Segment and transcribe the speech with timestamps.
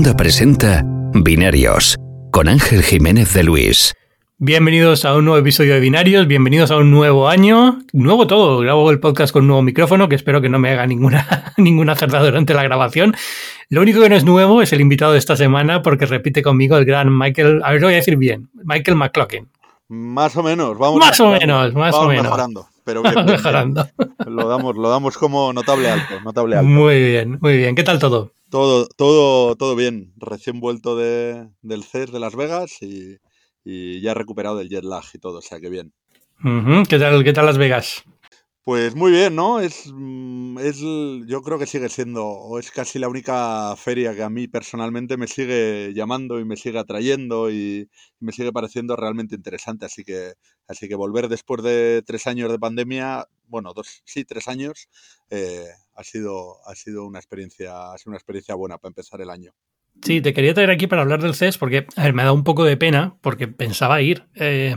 [0.00, 1.94] Onda presenta Binarios
[2.30, 3.92] con Ángel Jiménez de Luis.
[4.38, 8.60] Bienvenidos a un nuevo episodio de Binarios, bienvenidos a un nuevo año, nuevo todo.
[8.60, 11.96] Grabo el podcast con un nuevo micrófono que espero que no me haga ninguna, ninguna
[11.96, 13.14] cerda durante la grabación.
[13.68, 16.78] Lo único que no es nuevo es el invitado de esta semana porque repite conmigo
[16.78, 19.50] el gran Michael, a ver, lo voy a decir bien, Michael McCloughin.
[19.88, 22.24] Más o menos, vamos Más o menos, más o menos.
[22.24, 23.26] mejorando, pero bien.
[23.26, 23.86] Mejorando.
[24.26, 26.70] Lo damos, lo damos como notable alto, notable alto.
[26.70, 27.74] Muy bien, muy bien.
[27.74, 28.32] ¿Qué tal todo?
[28.50, 30.12] Todo, todo, todo bien.
[30.16, 33.16] Recién vuelto de, del CES de Las Vegas y,
[33.64, 35.92] y ya recuperado del jet lag y todo, o sea que bien.
[36.88, 38.02] ¿Qué tal, qué tal Las Vegas?
[38.62, 39.58] Pues muy bien, ¿no?
[39.58, 44.22] Es, mm, es, yo creo que sigue siendo, o es casi la única feria que
[44.22, 47.88] a mí personalmente me sigue llamando y me sigue atrayendo y
[48.20, 49.86] me sigue pareciendo realmente interesante.
[49.86, 50.34] Así que,
[50.68, 54.88] así que volver después de tres años de pandemia, bueno, dos, sí, tres años,
[55.30, 59.30] eh, ha sido, ha sido una experiencia, ha sido una experiencia buena para empezar el
[59.30, 59.52] año.
[60.02, 62.64] Sí, te quería traer aquí para hablar del CES porque, me ha dado un poco
[62.64, 64.24] de pena porque pensaba ir.
[64.34, 64.74] Eh,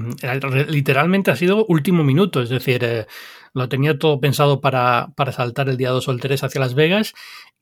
[0.67, 3.05] literalmente ha sido último minuto, es decir, eh,
[3.53, 6.73] lo tenía todo pensado para, para saltar el día 2 o el 3 hacia Las
[6.73, 7.13] Vegas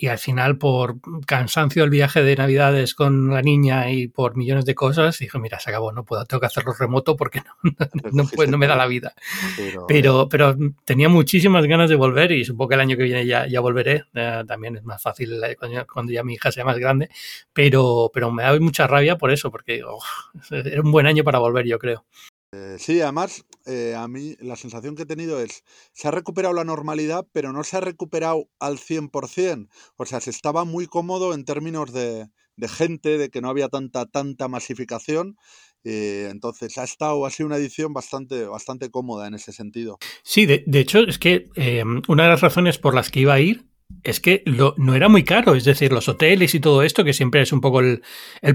[0.04, 0.96] y al final por
[1.28, 5.60] cansancio del viaje de Navidades con la niña y por millones de cosas, dije, mira,
[5.60, 7.64] se acabó, no puedo, tengo que hacerlo remoto porque no,
[8.12, 9.14] no, puedo- no me da la vida.
[9.56, 13.26] Pero, Pero, pero tenía muchísimas ganas de volver y supongo que el año que viene
[13.28, 14.06] ya, ya volveré.
[14.16, 17.10] Eh, también es más fácil eh, cuando, ya- cuando ya mi hija sea más grande.
[17.54, 21.38] Pero, pero me da mucha rabia por eso, porque "Uf, era un buen año para
[21.38, 22.06] volver, yo creo.
[22.54, 25.64] Eh, sí, además, eh, a mí la sensación que he tenido es,
[25.94, 29.70] se ha recuperado la normalidad, pero no se ha recuperado al 100%.
[29.96, 32.28] O sea, se estaba muy cómodo en términos de,
[32.68, 35.38] gente, de que no había tanta, tanta masificación.
[35.86, 39.98] eh, entonces, ha estado, ha sido una edición bastante, bastante cómoda en ese sentido.
[40.22, 43.40] Sí, de, hecho, es que eh, una de las razones por las que iba a
[43.40, 43.66] ir
[44.04, 44.44] es que
[44.78, 45.56] no era muy caro.
[45.56, 48.02] Es decir, los hoteles y todo esto, que siempre es un poco el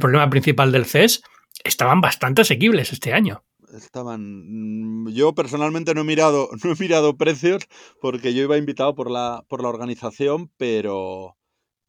[0.00, 1.22] problema principal del CES,
[1.64, 3.42] estaban bastante asequibles este año.
[3.76, 5.04] Estaban.
[5.04, 7.62] mm, Yo personalmente no he mirado, no he mirado precios
[8.00, 11.36] porque yo iba invitado por la, por la organización, pero,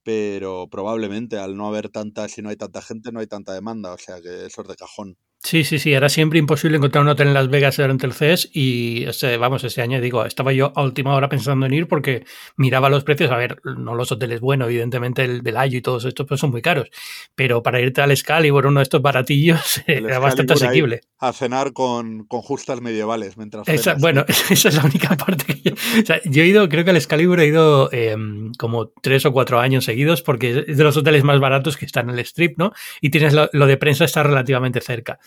[0.04, 3.94] pero probablemente al no haber tanta, si no hay tanta gente, no hay tanta demanda.
[3.94, 5.18] O sea que eso es de cajón.
[5.48, 8.50] Sí, sí, sí, era siempre imposible encontrar un hotel en Las Vegas durante el CES
[8.52, 9.06] y
[9.40, 12.26] vamos, ese año digo, estaba yo a última hora pensando en ir porque
[12.58, 16.28] miraba los precios, a ver, no los hoteles buenos, evidentemente el Velayo y todos estos
[16.28, 16.90] pues son muy caros,
[17.34, 21.02] pero para irte al Excalibur, uno de estos baratillos, El era bastante Excalibur asequible.
[21.20, 25.62] A cenar con, con justas medievales mientras Esa- bueno, esa es la única parte que
[25.62, 28.18] yo, o sea, yo he ido, creo que al Excalibur he ido eh,
[28.58, 32.10] como tres o cuatro años seguidos porque es de los hoteles más baratos que están
[32.10, 32.74] en el strip, ¿no?
[33.00, 35.20] Y tienes lo, lo de prensa está relativamente cerca.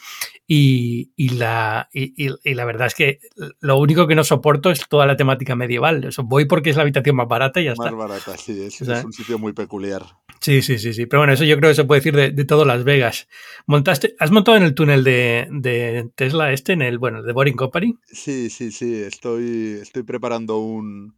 [0.52, 3.20] Y, y la, y, la verdad es que
[3.60, 6.02] lo único que no soporto es toda la temática medieval.
[6.02, 7.96] Eso, voy porque es la habitación más barata y ya Más está.
[7.96, 10.04] barata, sí, es, un sitio muy peculiar.
[10.40, 11.06] Sí, sí, sí, sí.
[11.06, 13.28] Pero bueno, eso yo creo que se puede decir de, de todo Las Vegas.
[13.66, 17.56] Montaste, ¿Has montado en el túnel de, de Tesla este, en el, bueno, de Boring
[17.56, 17.94] Company?
[18.06, 21.14] Sí, sí, sí, estoy, estoy preparando un,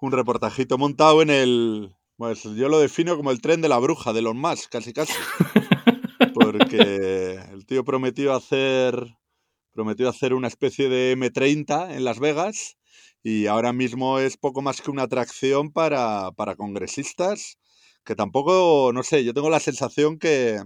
[0.00, 1.94] un reportajito montado en el...
[2.16, 5.12] Pues yo lo defino como el tren de la bruja de Elon Musk, casi casi.
[6.34, 9.16] Porque el tío prometió hacer,
[9.72, 12.76] prometió hacer una especie de M30 en Las Vegas
[13.22, 17.58] y ahora mismo es poco más que una atracción para, para congresistas
[18.04, 20.62] que tampoco, no sé, yo tengo la sensación que,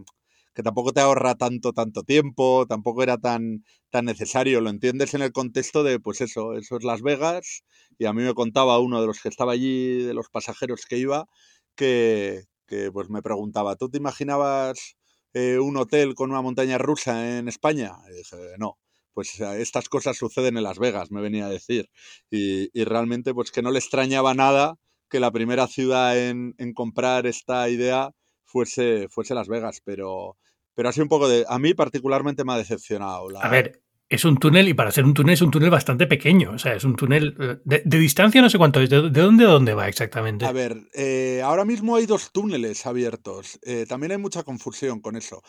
[0.54, 5.22] que tampoco te ahorra tanto, tanto tiempo, tampoco era tan, tan necesario, lo entiendes en
[5.22, 7.64] el contexto de, pues eso, eso es Las Vegas
[7.98, 10.98] y a mí me contaba uno de los que estaba allí, de los pasajeros que
[10.98, 11.26] iba,
[11.74, 14.96] que, que pues me preguntaba, ¿tú te imaginabas
[15.34, 17.92] eh, un hotel con una montaña rusa en España?
[18.14, 18.78] Dije, no.
[19.14, 21.90] Pues eh, estas cosas suceden en Las Vegas, me venía a decir.
[22.30, 24.78] Y, y realmente, pues que no le extrañaba nada
[25.12, 28.12] que la primera ciudad en, comprar esta idea
[28.44, 30.38] fuese, fuese Las Vegas, pero,
[30.74, 31.44] pero sido un poco de...
[31.48, 33.28] A mí particularmente me ha decepcionado.
[33.28, 33.82] La, A ver,
[34.16, 36.52] es un túnel y para ser un túnel es un túnel bastante pequeño.
[36.52, 38.90] O sea, es un túnel eh, de, distancia no sé cuánto es.
[38.90, 40.44] ¿De, de dónde a dónde va exactamente?
[40.44, 43.58] A ver, eh, ahora mismo hay dos túneles abiertos.
[43.62, 45.42] Eh, también hay mucha confusión con eso.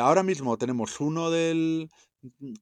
[0.00, 1.88] Ahora mismo tenemos uno del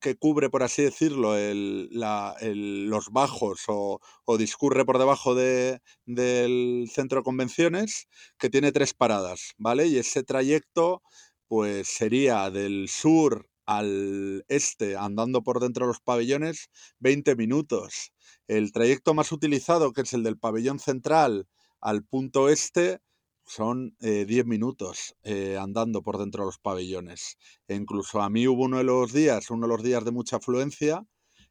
[0.00, 7.18] que cubre, por así decirlo, los bajos o, o discurre por debajo de- del centro
[7.20, 9.86] de convenciones, que tiene tres paradas, ¿vale?
[9.86, 11.02] Y ese trayecto,
[11.46, 18.12] pues sería del sur al este, andando por dentro de los pabellones, 20 minutos.
[18.48, 21.46] El trayecto más utilizado, que es el del pabellón central
[21.80, 22.98] al punto este,
[23.46, 27.36] son eh, 10 minutos eh, andando por dentro de los pabellones.
[27.68, 30.36] E incluso a mí hubo uno de los días, uno de los días de mucha
[30.38, 31.06] afluencia,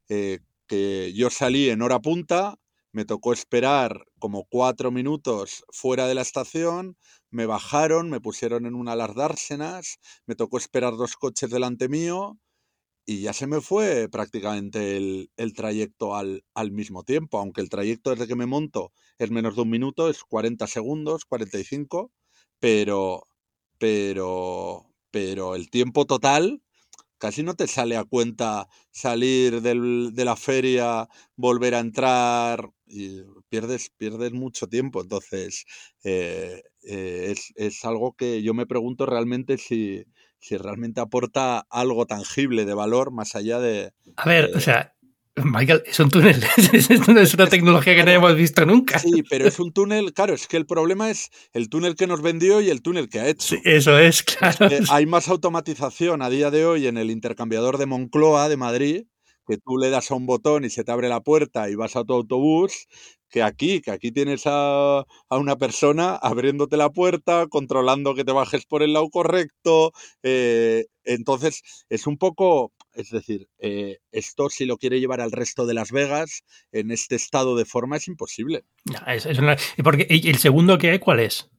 [0.10, 2.56] eh, que yo salí en hora punta,
[2.92, 6.98] me tocó esperar como cuatro minutos fuera de la estación,
[7.31, 12.38] me bajaron, me pusieron en una las dársenas, me tocó esperar dos coches delante mío
[13.06, 17.70] y ya se me fue prácticamente el, el trayecto al, al, mismo tiempo, aunque el
[17.70, 22.12] trayecto desde que me monto es menos de un minuto, es 40 segundos, 45,
[22.60, 23.26] pero,
[23.80, 26.62] pero, pero el tiempo total
[27.20, 33.24] casi no te sale a cuenta salir del, de la feria, volver a entrar, y
[33.50, 35.01] pierdes, pierdes mucho tiempo.
[35.01, 35.65] Entonces,
[36.03, 40.06] eh, eh, es, es, algo que yo me pregunto realmente si,
[40.39, 43.94] si realmente aporta algo tangible de valor más allá de...
[44.18, 44.94] A ver, o sea,
[45.44, 46.44] Michael, es un túnel,
[46.74, 49.00] es una tecnología que no hemos visto nunca.
[49.00, 52.21] Sí, pero es un túnel, claro, es que el problema es el túnel que nos
[52.21, 53.56] vendió y el túnel que ha hecho.
[53.56, 54.68] Sí, eso es, claro.
[54.68, 59.03] Es hay más automatización a día de hoy en el intercambiador de Moncloa de Madrid,
[59.50, 61.96] que tú le das a un botón y se te abre la puerta y vas
[61.96, 62.88] a tu autobús,
[63.30, 68.31] que aquí, que aquí tienes a, a, una persona abriéndote la puerta, controlando que te
[68.31, 69.92] bajes por el lado correcto.
[70.22, 75.66] Eh, entonces, es un poco, es decir, eh, esto si lo quiere llevar al resto
[75.66, 78.66] de Las Vegas en este estado de forma es imposible.
[79.07, 81.50] Es, es una, ¿y, porque, ¿Y el segundo que hay cuál es?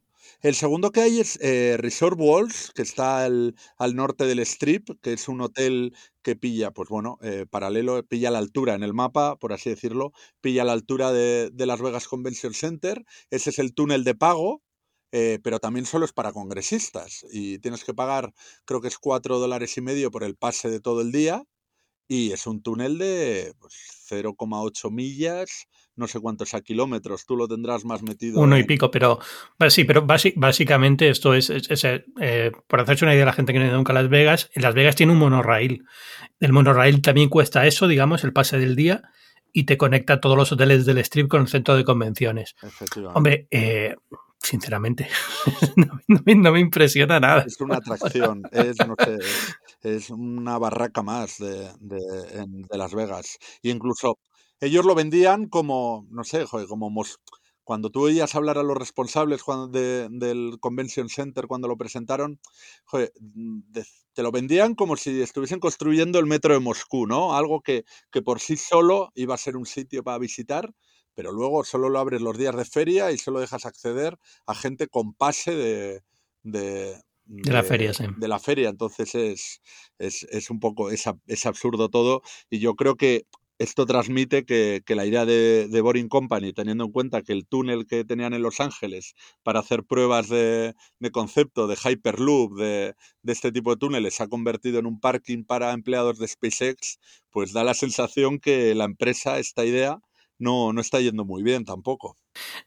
[0.42, 3.54] El segundo que hay es eh, Resort Walls, que está al,
[3.94, 8.38] norte del Strip, que es un hotel que pilla, pues bueno, eh, paralelo, pilla la
[8.38, 12.54] altura en el mapa, por así decirlo, pilla la altura de, de Las Vegas Convention
[12.54, 13.04] Center.
[13.30, 14.62] Ese es el túnel de pago,
[15.12, 18.32] eh, pero también solo es para congresistas y tienes que pagar,
[18.64, 21.44] creo que es cuatro dólares y medio por el pase de todo el día
[22.10, 23.72] y es un túnel de pues,
[24.10, 28.40] 0,8 millas, no sé cuántos a kilómetros, tú lo tendrás más metido.
[28.40, 29.20] Uno y pico, pero
[29.68, 31.84] sí, pero básicamente esto es, es, es
[32.20, 34.08] eh, por hacerse una idea a la gente que no ha ido nunca a Las
[34.08, 35.84] Vegas, en Las Vegas tiene un monorail.
[36.40, 39.02] El monorail también cuesta eso, digamos, el pase del día,
[39.52, 42.56] y te conecta a todos los hoteles del strip con el centro de convenciones.
[43.14, 43.94] Hombre, eh,
[44.36, 45.08] sinceramente,
[45.76, 47.44] no, no, me, impresiona nada.
[47.46, 49.18] Es una atracción, es, no sé,
[49.82, 53.38] es una barraca más de, de, Las Vegas.
[53.62, 54.18] Y incluso
[54.60, 56.90] ellos lo vendían como, no sé, joder, como
[57.64, 62.40] cuando tú oías hablar a los responsables cuando de, del Convention Center cuando lo presentaron,
[64.12, 67.36] te lo vendían como si estuviesen construyendo el metro de Moscú, ¿no?
[67.36, 70.72] Algo que, que por sí solo iba a ser un sitio para visitar
[71.14, 74.88] pero luego solo lo abres los días de feria y solo dejas acceder a gente
[74.88, 76.02] con pase de,
[76.42, 76.98] de,
[77.30, 78.04] de, la feria, sí.
[78.16, 79.60] De la feria, entonces es,
[79.98, 83.26] es, es un poco, es, es, absurdo todo y yo creo que
[83.58, 87.46] esto transmite que, que la idea de, de, Boring Company, teniendo en cuenta que el
[87.46, 92.94] túnel que tenían en Los Ángeles para hacer pruebas de, de concepto, de Hyperloop, de,
[93.22, 96.98] de, este tipo de túneles, se ha convertido en un parking para empleados de SpaceX,
[97.30, 100.00] pues da la sensación que la empresa, esta idea,
[100.40, 102.16] no, no está yendo muy bien tampoco.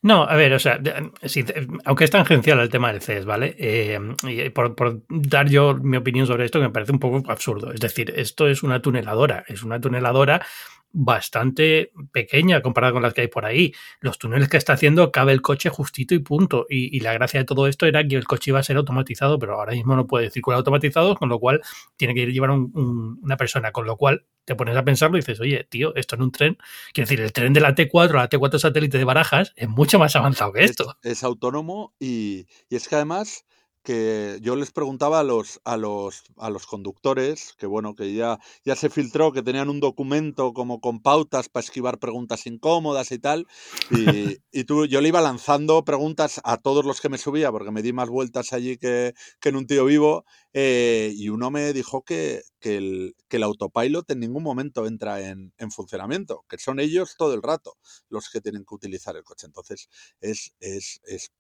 [0.02, 0.80] No, a ver, o sea,
[1.24, 1.46] si,
[1.86, 3.56] aunque es tangencial el tema del CES, ¿vale?
[3.58, 7.32] Eh, y por, por, dar yo mi opinión sobre esto, que me parece un poco
[7.32, 7.72] absurdo.
[7.72, 10.46] Es decir, esto es una tuneladora, es una tuneladora
[10.94, 13.74] bastante pequeña comparada con las que hay por ahí.
[14.00, 16.68] Los túneles que está haciendo cabe el coche justito y punto.
[16.70, 19.56] Y, la gracia de todo esto era que el coche iba a ser automatizado, pero
[19.56, 21.62] ahora mismo no puede circular automatizado, con lo cual
[21.98, 25.22] tiene que llevar un, un, una persona, con lo cual te pones a pensarlo y
[25.22, 26.58] dices, oye, tío, esto en un tren,
[26.94, 30.16] quiero decir, el tren de la T4, la T4 satélite de Barajas, es mucho más
[30.16, 30.98] avanzado que esto.
[31.02, 33.46] Es, es autónomo y, y es que además
[33.84, 38.40] que yo les preguntaba a los, a los, a los conductores, que bueno, que ya,
[38.66, 43.20] ya se filtró, que tenían un documento como con pautas para esquivar preguntas incómodas y
[43.20, 43.46] tal,
[43.92, 43.96] y,
[44.52, 47.82] y tú, yo le iba lanzando preguntas a todos los que me subía, porque me
[47.82, 52.04] di más vueltas allí que, que en un tío vivo, eh, y uno me dijo
[52.04, 56.80] que, que, el, que el autopilot en ningún momento entra en, en, funcionamiento, que son
[56.80, 57.76] ellos todo el rato
[58.10, 59.48] los que tienen que utilizar el coche.
[59.48, 59.90] Entonces,
[60.22, 61.32] es, es, es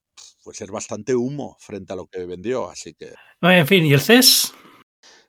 [0.43, 3.13] pues es bastante humo frente a lo que vendió, así que...
[3.41, 4.53] En fin, ¿y el CES?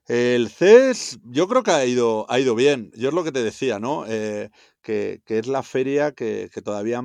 [0.06, 2.90] El CES yo creo que ha ido, ha ido bien.
[2.94, 4.04] Yo es lo que te decía, ¿no?
[4.06, 4.50] Eh,
[4.82, 7.02] que, que, es la feria que, que todavía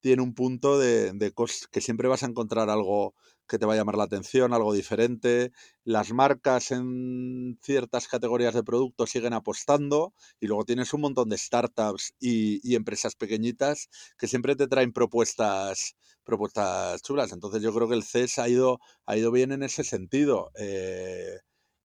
[0.00, 1.32] tiene un punto de, de
[1.72, 3.14] que siempre vas a encontrar algo
[3.48, 5.52] que te va a llamar la atención, algo diferente.
[5.84, 11.38] Las marcas en ciertas categorías de productos siguen apostando y luego tienes un montón de
[11.38, 13.88] startups y, empresas pequeñitas
[14.18, 17.32] que siempre te traen propuestas, propuestas chulas.
[17.32, 20.50] Entonces yo creo que el CES ha ido, ha ido bien en ese sentido.
[20.58, 21.38] Eh,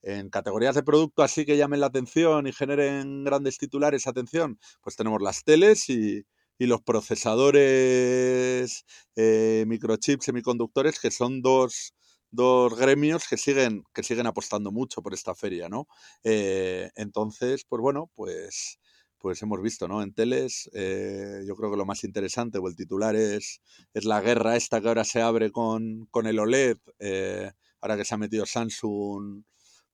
[0.03, 4.97] en categorías de producto así que llamen la atención y generen grandes titulares atención, pues
[4.97, 6.25] tenemos las teles y,
[6.57, 11.93] y los procesadores, eh, microchips, semiconductores, que son dos,
[12.31, 15.87] dos gremios que siguen, que siguen apostando mucho por esta feria, ¿no?
[16.23, 18.79] Eh, entonces, pues bueno, pues
[19.23, 20.03] pues hemos visto, ¿no?
[20.03, 23.61] En teles, eh, yo creo que lo más interesante o el titular es,
[23.93, 28.15] la guerra esta que ahora se abre con, con el OLED, eh, ahora que se
[28.15, 29.45] ha metido Samsung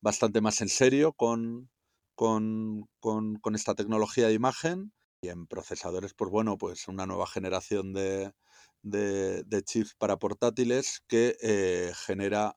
[0.01, 1.69] bastante más en serio con,
[2.15, 4.93] con, con, esta tecnología de imagen.
[5.21, 8.31] Y en procesadores, pues bueno, pues una nueva generación de,
[8.83, 12.55] de, chips para portátiles que eh, genera,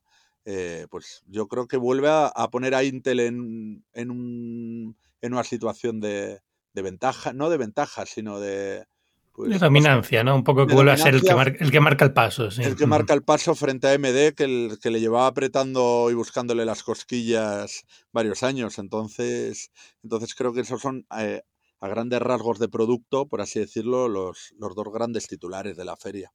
[0.89, 5.43] pues yo creo que vuelve a, a poner a Intel en, en, un, en una
[5.43, 6.41] situación de,
[6.73, 8.85] de ventaja, no de ventaja, sino de...
[9.31, 10.35] Pues, de dominancia, ¿no?
[10.35, 12.51] Un poco que vuelve a ser el que, marca, el que marca el paso.
[12.51, 12.61] Sí.
[12.61, 16.13] El que marca el paso frente a MD, que, el, que le llevaba apretando y
[16.13, 18.77] buscándole las cosquillas varios años.
[18.77, 19.71] Entonces,
[20.03, 21.41] entonces creo que esos son, eh,
[21.83, 25.97] a grandes rasgos de producto, por así decirlo, los, los dos grandes titulares de la
[25.97, 26.31] feria.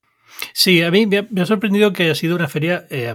[0.52, 3.14] Sí, a mí me ha, sorprendido que haya sido una feria eh,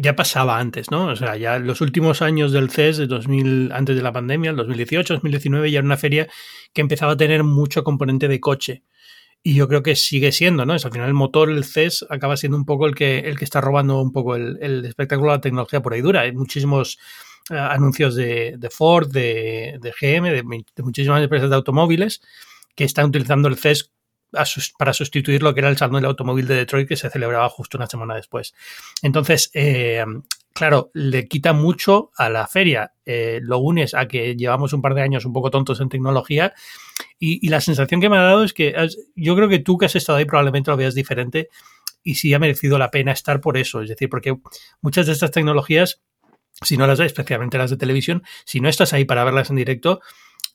[0.00, 1.06] ya pasaba antes, ¿no?
[1.06, 4.56] O sea, ya los últimos años del CES, de 2000, antes de la pandemia, el
[4.56, 6.26] 2018, 2019, ya era una feria
[6.72, 8.82] que empezaba a tener mucho componente de coche.
[9.40, 10.74] Y yo creo que sigue siendo, ¿no?
[10.74, 13.44] Es, al final el motor, el CES, acaba siendo un poco el que, el que
[13.44, 16.22] está robando un poco el, el espectáculo de la tecnología por ahí dura.
[16.22, 16.98] Hay muchísimos
[17.50, 22.20] anuncios de, Ford, de, GM, de, de muchísimas empresas de automóviles
[22.74, 23.92] que están utilizando el CES
[24.78, 27.78] para sustituir lo que era el Salón del Automóvil de Detroit que se celebraba justo
[27.78, 28.54] una semana después.
[29.02, 30.04] Entonces, eh,
[30.52, 32.92] claro, le quita mucho a la feria.
[33.04, 36.54] Eh, lo unes a que llevamos un par de años un poco tontos en tecnología
[37.18, 38.74] y, la sensación que me ha dado es que
[39.14, 41.48] yo creo que tú que has estado ahí probablemente lo veas diferente
[42.02, 43.80] y sí ha merecido la pena estar por eso.
[43.80, 44.36] Es decir, porque
[44.80, 46.02] muchas de estas tecnologías,
[46.62, 50.00] si no las especialmente las de televisión, si no estás ahí para verlas en directo,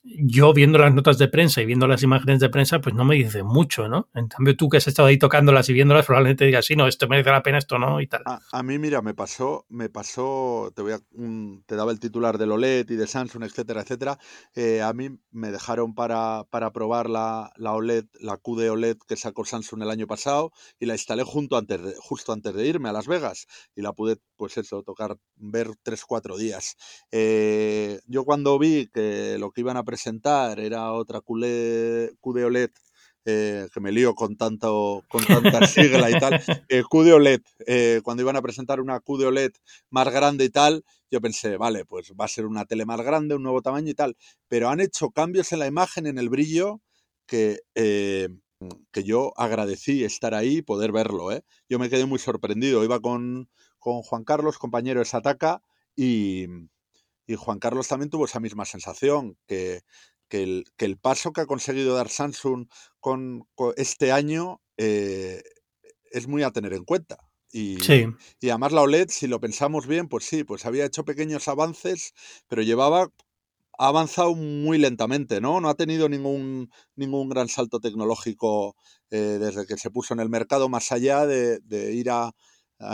[0.04, 3.14] yo viendo las notas de prensa y viendo las imágenes de prensa, pues no me
[3.14, 4.08] dice mucho, ¿no?
[4.14, 7.06] En cambio, tú que has estado ahí tocándolas y viéndolas, probablemente digas, sí, no, esto
[7.08, 8.22] merece la pena, esto no, y tal.
[8.26, 11.00] A, mí, mira, me pasó, me pasó, te voy a,
[11.66, 14.18] te daba el titular del OLED y de Samsung, etcétera, etcétera.
[14.54, 19.16] Eh, a mí me dejaron para, para probar la, la, OLED, la QD OLED que
[19.16, 22.92] sacó Samsung el año pasado y la instalé junto antes justo antes de irme a
[22.92, 26.76] Las Vegas y la pude, pues eso, tocar, ver tres, cuatro días.
[27.12, 32.70] Eh, yo cuando vi que lo que iban a presentar era otra QD OLED,
[33.26, 38.00] eh, que me lío con tanto con tanta sigla y tal, eh, QD OLED, eh,
[38.02, 39.52] cuando iban a presentar una QD OLED
[39.90, 43.34] más grande y tal, yo pensé, vale, pues va a ser una tele más grande,
[43.34, 44.16] un nuevo tamaño y tal,
[44.48, 46.80] pero han hecho cambios en la imagen, en el brillo,
[47.26, 48.28] que, eh,
[48.92, 51.28] que yo agradecí estar ahí y poder verlo.
[51.68, 55.60] Yo me quedé muy sorprendido, iba con, con Juan Carlos, compañero de Sataka,
[55.94, 56.46] y,
[57.32, 59.82] y Juan Carlos también tuvo esa misma sensación, que,
[60.28, 62.68] que, el, que el, paso que ha conseguido dar Samsung
[63.00, 65.42] con, con este año eh,
[66.10, 67.18] es muy a tener en cuenta.
[67.50, 68.06] Y, sí.
[68.40, 72.14] y además la OLED, si lo pensamos bien, pues sí, pues había hecho pequeños avances,
[72.48, 73.08] pero llevaba
[73.78, 75.60] ha avanzado muy lentamente, ¿no?
[75.60, 78.76] No ha tenido ningún, ningún gran salto tecnológico
[79.10, 82.32] eh, desde que se puso en el mercado, más allá de, de ir a,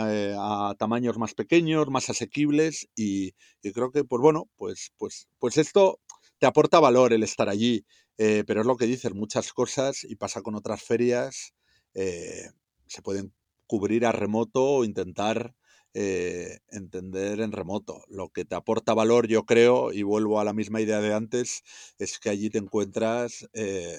[0.07, 3.33] eh, a tamaños más pequeños, más asequibles y,
[3.73, 5.99] creo que, pues bueno, pues, pues, pues esto
[6.39, 7.85] te aporta valor el estar allí,
[8.17, 11.53] eh, pero es lo que dices, muchas cosas y pasa con otras ferias,
[11.93, 12.49] eh,
[12.87, 13.33] se pueden
[13.67, 15.53] cubrir a remoto o intentar
[15.95, 18.03] eh, entender en remoto.
[18.09, 21.63] Lo que te aporta valor, yo creo, y vuelvo a la misma idea de antes,
[21.97, 23.97] es que allí te encuentras, eh,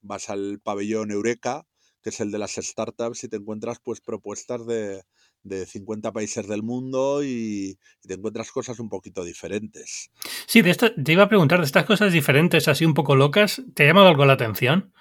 [0.00, 1.66] vas al pabellón Eureka,
[2.02, 5.02] que es el de las startups, y te encuentras pues propuestas de,
[5.42, 10.10] de 50 países del mundo y, y, te encuentras cosas un poquito diferentes.
[10.46, 13.62] Sí, de esto, te iba a preguntar, de estas cosas diferentes, así un poco locas,
[13.74, 14.92] ¿te ha llamado algo la atención?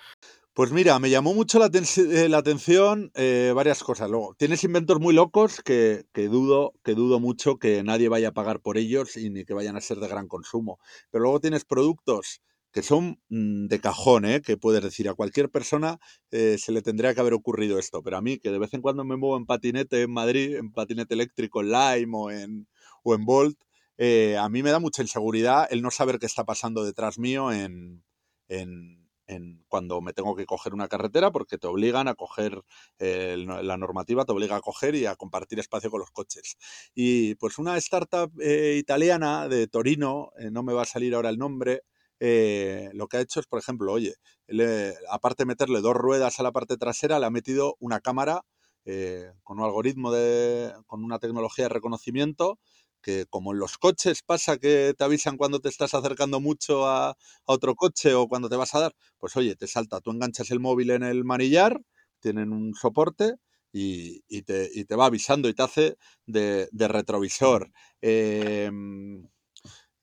[0.54, 1.86] Pues mira, me llamó mucho la, ten
[2.30, 4.10] la atención eh, varias cosas.
[4.10, 8.34] Luego, tienes inventos muy locos que, que, dudo, que dudo mucho que nadie vaya a
[8.34, 10.78] pagar por ellos y ni que vayan a ser de gran consumo.
[11.10, 14.42] Pero luego tienes productos que son mm, de cajón, ¿eh?
[14.42, 16.00] que puedes decir a cualquier persona
[16.32, 18.82] eh, se le tendría que haber ocurrido esto, pero a mí que de vez en
[18.82, 22.68] cuando me muevo en patinete en Madrid, en patinete eléctrico en Lime o en,
[23.04, 23.58] o en Bolt,
[23.98, 27.52] eh, a mí me da mucha inseguridad el no saber qué está pasando detrás mío
[27.52, 28.04] en,
[28.48, 32.62] en, en, cuando me tengo que coger una carretera porque te obligan a coger,
[33.00, 36.58] eh, la normativa te obliga a coger y a compartir espacio con los coches.
[36.96, 41.84] Y pues una startup italiana de Torino, no me va a salir ahora el nombre,
[42.24, 44.14] eh, lo que ha hecho es, por ejemplo, oye,
[44.46, 48.44] le, aparte de meterle dos ruedas a la parte trasera, le ha metido una cámara
[48.86, 52.60] eh, con un algoritmo de, con una tecnología de reconocimiento
[53.02, 57.10] que como en los coches pasa que te avisan cuando te estás acercando mucho a,
[57.10, 60.52] a, otro coche o cuando te vas a dar, pues oye, te salta, tú enganchas
[60.52, 61.82] el móvil en el manillar,
[62.20, 63.34] tienen un soporte
[63.74, 65.98] y, y, te, y te, va avisando y te hace
[66.28, 67.72] de, de retrovisor.
[68.04, 68.70] Eh,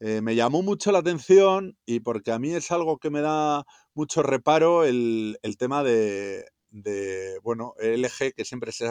[0.01, 3.65] eh, me llamó mucho la atención y porque a mí es algo que me da
[3.95, 6.45] mucho reparo el, tema de,
[7.43, 8.89] bueno, LG, que siempre se,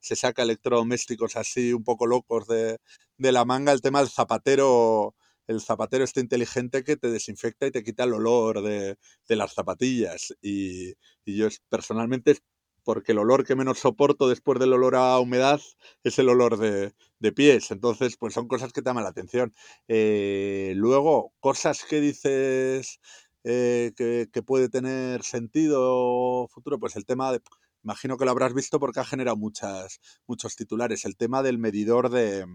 [0.00, 2.78] se, saca electrodomésticos así un poco locos de,
[3.18, 5.14] la manga, el tema del zapatero,
[5.46, 8.96] el zapatero este inteligente que te desinfecta y te quita el olor de,
[9.28, 10.34] las zapatillas.
[10.42, 10.92] Y,
[11.24, 12.38] y yo personalmente
[12.84, 15.60] porque el olor que menos soporto después del olor a humedad
[16.04, 16.92] es el olor de,
[17.32, 17.70] pies.
[17.70, 19.54] Entonces, pues son cosas que te llaman la atención.
[19.88, 23.00] Eh, luego, cosas que dices
[23.44, 27.40] eh, que, puede tener sentido futuro, pues el tema de,
[27.84, 32.10] imagino que lo habrás visto porque ha generado muchas, muchos titulares, el tema del medidor
[32.10, 32.46] de...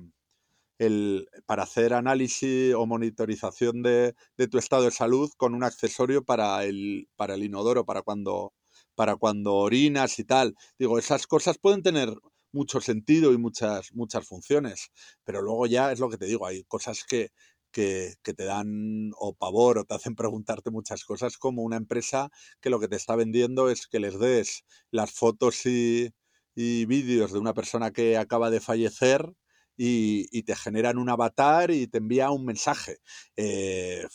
[0.77, 6.25] El, para hacer análisis o monitorización de, de tu estado de salud con un accesorio
[6.25, 8.51] para el, para el inodoro, para cuando
[8.95, 10.55] para cuando orinas y tal.
[10.79, 12.13] Digo, esas cosas pueden tener
[12.51, 14.91] mucho sentido y muchas, muchas funciones,
[15.23, 17.31] pero luego ya es lo que te digo, hay cosas que,
[17.75, 22.29] que, te dan o pavor o te hacen preguntarte muchas cosas como una empresa
[22.61, 26.13] que lo que te está vendiendo es que les des las fotos y,
[26.55, 29.33] vídeos de una persona que acaba de fallecer
[29.75, 32.99] y, te generan un avatar y te envía un mensaje.
[33.35, 34.05] Eh,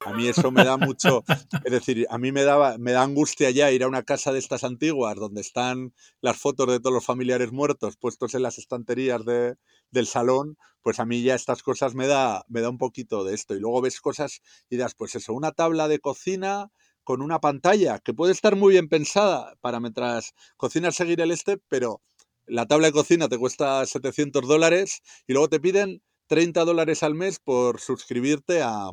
[0.00, 1.24] a mí eso me da mucho,
[1.64, 4.38] es decir, a mí me, daba, me da angustia ya ir a una casa de
[4.38, 9.24] estas antiguas donde están las fotos de todos los familiares muertos puestos en las estanterías
[9.24, 9.56] de,
[9.90, 13.34] del salón, pues a mí ya estas cosas me da, me da un poquito de
[13.34, 13.54] esto.
[13.54, 14.40] Y luego ves cosas
[14.70, 16.70] y das, pues eso, una tabla de cocina
[17.04, 21.58] con una pantalla que puede estar muy bien pensada para mientras cocinas seguir el este,
[21.68, 22.02] pero
[22.46, 27.14] la tabla de cocina te cuesta 700 dólares y luego te piden 30 dólares al
[27.14, 28.90] mes por suscribirte a,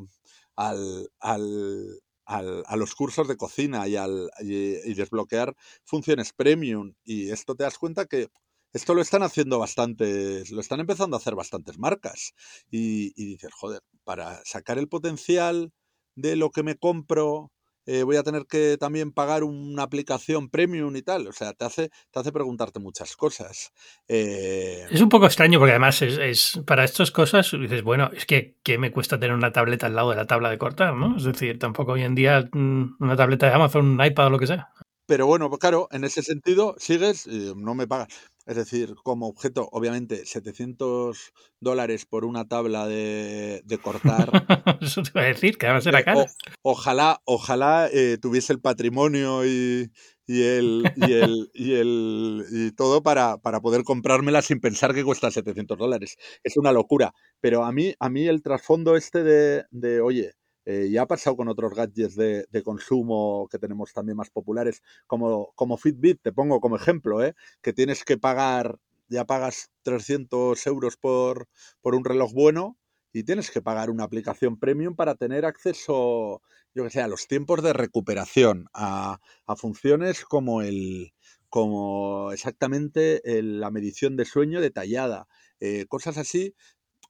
[0.55, 6.93] al, al, al, a los cursos de cocina y, al, y, desbloquear funciones premium.
[7.03, 8.27] Y esto te das cuenta que
[8.74, 12.33] esto lo están haciendo bastantes, lo están empezando a hacer bastantes marcas.
[12.69, 15.71] Y, y dices, joder, para sacar el potencial
[16.15, 17.51] de lo que me compro
[17.86, 21.27] eh, voy a tener que también pagar una aplicación premium y tal.
[21.27, 23.72] O sea, te hace, te hace preguntarte muchas cosas.
[24.08, 28.57] Eh, es un poco extraño porque además es, para estas cosas dices, bueno, es que
[28.64, 30.96] ¿qué me cuesta tener una tableta al lado de la tabla de cortar?
[30.96, 31.18] ¿no?
[31.18, 34.40] Es decir, tampoco hoy en día mm, una tableta de Amazon, un iPad o lo
[34.40, 34.70] que sea.
[35.07, 38.07] Pero bueno, pues claro, en ese sentido sigues, no me pagas.
[38.46, 44.29] Es decir, como objeto, obviamente, 700 dólares por una tabla de, cortar.
[44.81, 45.96] Eso te iba a decir, que va a ser.
[45.96, 46.25] Eh,
[46.62, 49.90] ojalá, ojalá eh, tuviese el patrimonio y,
[50.27, 55.31] el, y, el, y, el, y todo para, para poder comprármela sin pensar que cuesta
[55.31, 56.18] 700 dólares.
[56.44, 57.14] Es una locura.
[57.42, 60.34] Pero a mí, a mí el trasfondo este de, de oye,
[60.66, 65.51] eh, ya ha pasado con otros gadgets de, consumo que tenemos también más populares, como,
[65.56, 67.36] como Fitbit, te pongo como ejemplo, ¿eh?
[67.62, 71.48] que tienes que pagar, ya pagas 300 euros por,
[71.82, 72.78] por un reloj bueno
[73.14, 76.42] y tienes que pagar una aplicación premium para tener acceso,
[76.74, 79.20] yo que sé, a los tiempos de recuperación, a,
[79.58, 81.14] funciones como el
[81.48, 85.30] como exactamente la medición de sueño detallada,
[85.62, 86.54] eh, cosas así,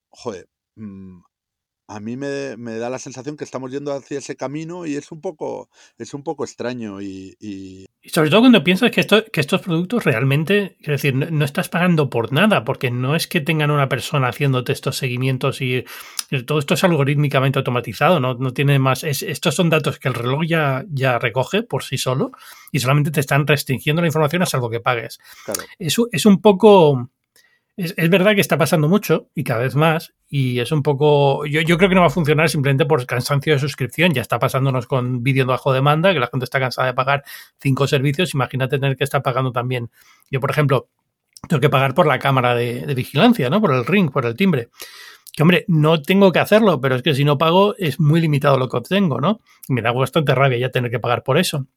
[0.10, 1.22] joder, mm,
[1.88, 5.22] a mí me, da la sensación que estamos yendo hacia ese camino y es un
[5.22, 7.02] poco, es un poco extraño.
[7.02, 7.86] Y, y...
[8.06, 12.10] sobre todo cuando piensas que, esto, que estos productos realmente, es decir, no, estás pagando
[12.10, 15.86] por nada, porque no es que tengan una persona haciéndote estos seguimientos y,
[16.48, 19.04] todo esto es algorítmicamente automatizado, no, no tiene más.
[19.04, 22.32] estos son datos que el reloj ya, ya recoge por sí solo
[22.72, 25.20] y solamente te están restringiendo la información a salvo que pagues.
[25.46, 25.62] Claro.
[25.78, 27.12] Eso es un poco
[27.78, 31.46] es, verdad que está pasando mucho y cada vez más, y es un poco.
[31.46, 34.14] Yo, creo que no va a funcionar simplemente por cansancio de suscripción.
[34.14, 37.24] Ya está pasándonos con vídeo bajo demanda, que la gente está cansada de pagar
[37.60, 38.34] cinco servicios.
[38.34, 39.90] Imagínate tener que estar pagando también.
[40.32, 40.88] Yo, por ejemplo,
[41.50, 43.60] tengo que pagar por la cámara de, vigilancia, ¿no?
[43.60, 44.70] Por el ring, por el timbre.
[45.34, 48.58] Que hombre, no tengo que hacerlo, pero es que si no pago es muy limitado
[48.58, 49.42] lo que obtengo, ¿no?
[49.68, 51.68] Me da bastante rabia ya tener que pagar por eso.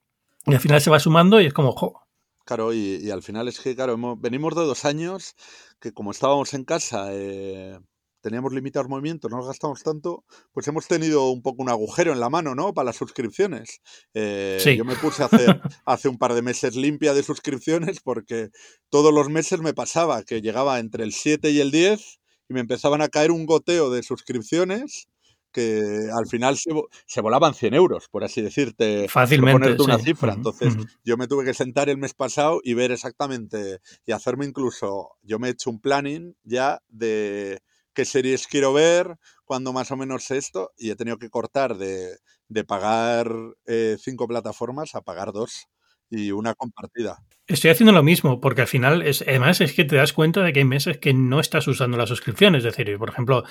[0.46, 2.02] Y al final se va sumando y es como, jo.
[2.44, 5.34] Claro, y, al final es que, claro, venimos de dos años
[5.80, 7.78] que como estábamos en casa, eh,
[8.20, 12.20] teníamos limitados movimientos, no nos gastamos tanto, pues hemos tenido un poco un agujero en
[12.20, 12.74] la mano, ¿no?
[12.74, 13.80] Para las suscripciones.
[14.14, 18.50] Eh, yo me puse a hacer hace un par de meses limpia de suscripciones porque
[18.90, 22.60] todos los meses me pasaba que llegaba entre el 7 y el 10 y me
[22.60, 25.08] empezaban a caer un goteo de suscripciones
[25.52, 29.08] que al final se, volaban 100 euros, por así decirte.
[29.08, 29.60] Fácilmente.
[29.60, 30.32] Ponerte una cifra.
[30.34, 35.16] Entonces, yo me tuve que sentar el mes pasado y ver exactamente y hacerme incluso.
[35.22, 37.60] Yo me he hecho un planning ya de
[37.94, 42.18] qué series quiero ver, cuándo más o menos esto, y he tenido que cortar de,
[42.66, 43.28] pagar
[43.66, 45.66] eh, cinco plataformas a pagar dos.
[46.10, 47.18] Y una compartida.
[47.46, 50.52] Estoy haciendo lo mismo, porque al final, es, además es que te das cuenta de
[50.52, 52.54] que hay meses que no estás usando la suscripción.
[52.54, 53.42] Es decir, por ejemplo,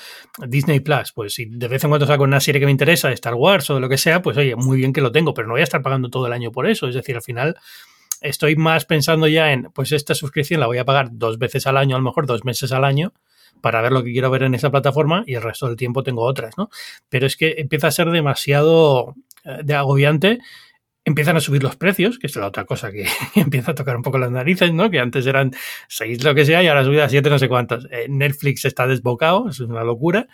[0.47, 3.33] Disney Plus, pues si de vez en cuando saco una serie que me interesa, Star
[3.33, 5.55] Wars o de lo que sea, pues oye, muy bien que lo tengo, pero no
[5.55, 6.87] voy a estar pagando todo el año por eso.
[6.87, 7.55] Es decir, al final
[8.21, 11.77] estoy más pensando ya en, pues esta suscripción la voy a pagar dos veces al
[11.77, 13.13] año, a lo mejor dos meses al año,
[13.61, 16.23] para ver lo que quiero ver en esa plataforma y el resto del tiempo tengo
[16.23, 16.69] otras, ¿no?
[17.09, 20.39] Pero es que empieza a ser demasiado eh, de agobiante
[21.07, 24.03] empiezan a subir los precios, que es la otra cosa que empieza a tocar un
[24.03, 24.91] poco las narices, ¿no?
[24.91, 25.51] Que antes eran
[25.87, 27.87] 6 lo que sea y ahora subida a 7 no sé cuántos.
[27.91, 30.27] Eh, Netflix está desbocado, es una locura.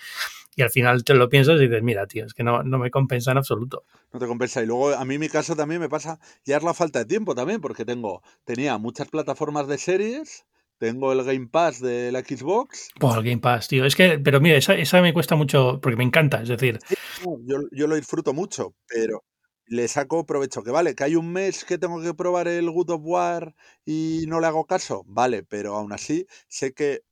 [0.55, 2.89] Y al final te lo piensas y dices, mira, tío, es que no, no me
[2.91, 3.85] compensa en absoluto.
[4.11, 4.61] No te compensa.
[4.61, 7.35] Y luego a mí mi caso también me pasa, ya es la falta de tiempo
[7.35, 10.45] también, porque tengo, tenía muchas plataformas de series,
[10.79, 12.89] tengo el Game Pass de la Xbox.
[12.99, 13.85] Pues el Game Pass, tío.
[13.85, 16.41] Es que, pero mira, esa, esa me cuesta mucho porque me encanta.
[16.41, 16.79] Es decir,
[17.45, 19.23] yo, yo, lo disfruto mucho, pero
[19.67, 20.63] le saco provecho.
[20.63, 24.25] Que vale, que hay un mes que tengo que probar el Good of War y
[24.27, 25.03] no le hago caso.
[25.07, 27.03] Vale, pero aún así sé que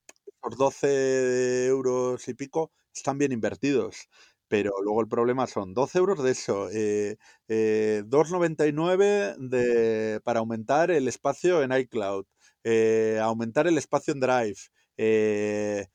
[0.43, 4.07] los 12 euros y pico están bien invertidos.
[4.47, 10.91] Pero luego el problema son 12 euros de eso, eh, eh, 2,99 de, para aumentar
[10.91, 12.25] el espacio en iCloud,
[12.65, 14.57] eh, aumentar el espacio en Drive,
[14.97, 15.85] eh,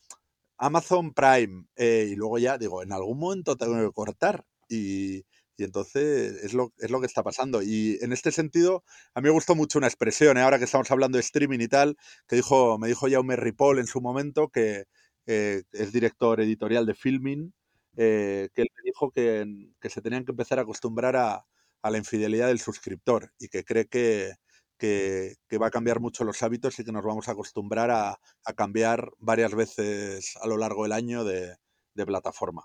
[0.58, 4.44] Amazon Prime, y luego ya digo, en algún momento tengo que cortar.
[4.68, 5.24] Y,
[5.56, 7.62] y entonces es lo, es lo que está pasando.
[7.62, 10.42] Y en este sentido, a mí me gustó mucho una expresión, ¿eh?
[10.42, 11.96] ahora que estamos hablando de streaming y tal,
[12.28, 14.84] que dijo, me dijo Jaume Ripoll en su momento, que
[15.26, 17.54] eh, es director editorial de Filming,
[17.96, 21.44] eh, que él me dijo que, que, se tenían que empezar a acostumbrar a,
[21.82, 24.32] la infidelidad del suscriptor y que cree que,
[24.78, 28.18] que, va a cambiar mucho los hábitos y que nos vamos a acostumbrar a,
[28.56, 31.56] cambiar varias veces a lo largo del año de
[32.06, 32.64] plataforma.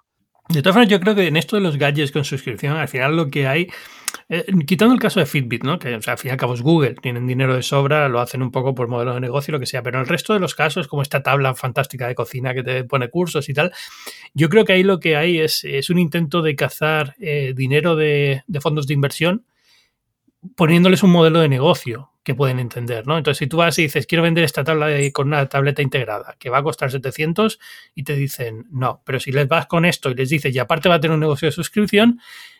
[0.49, 3.15] De todas formas, yo creo que en esto de los gadgets con suscripción, al final
[3.15, 3.67] lo que hay,
[4.27, 5.79] eh, quitando el caso de Fitbit, ¿no?
[5.79, 8.19] que o sea, al fin y al cabo es Google, tienen dinero de sobra, lo
[8.19, 10.39] hacen un poco por modelo de negocio, lo que sea, pero en el resto de
[10.39, 13.71] los casos, como esta tabla fantástica de cocina que te pone cursos y tal,
[14.33, 17.95] yo creo que ahí lo que hay es, es un intento de cazar eh, dinero
[17.95, 19.45] de fondos de inversión
[20.55, 23.17] poniéndoles un modelo de negocio que pueden entender, ¿no?
[23.17, 26.49] Entonces, si tú vas y dices, quiero vender esta tabla con una tableta integrada, que
[26.49, 27.59] va a costar 700,
[27.95, 30.89] y te dicen, no, pero si les vas con esto y les dices, y aparte
[30.89, 32.19] va a tener un negocio de suscripción,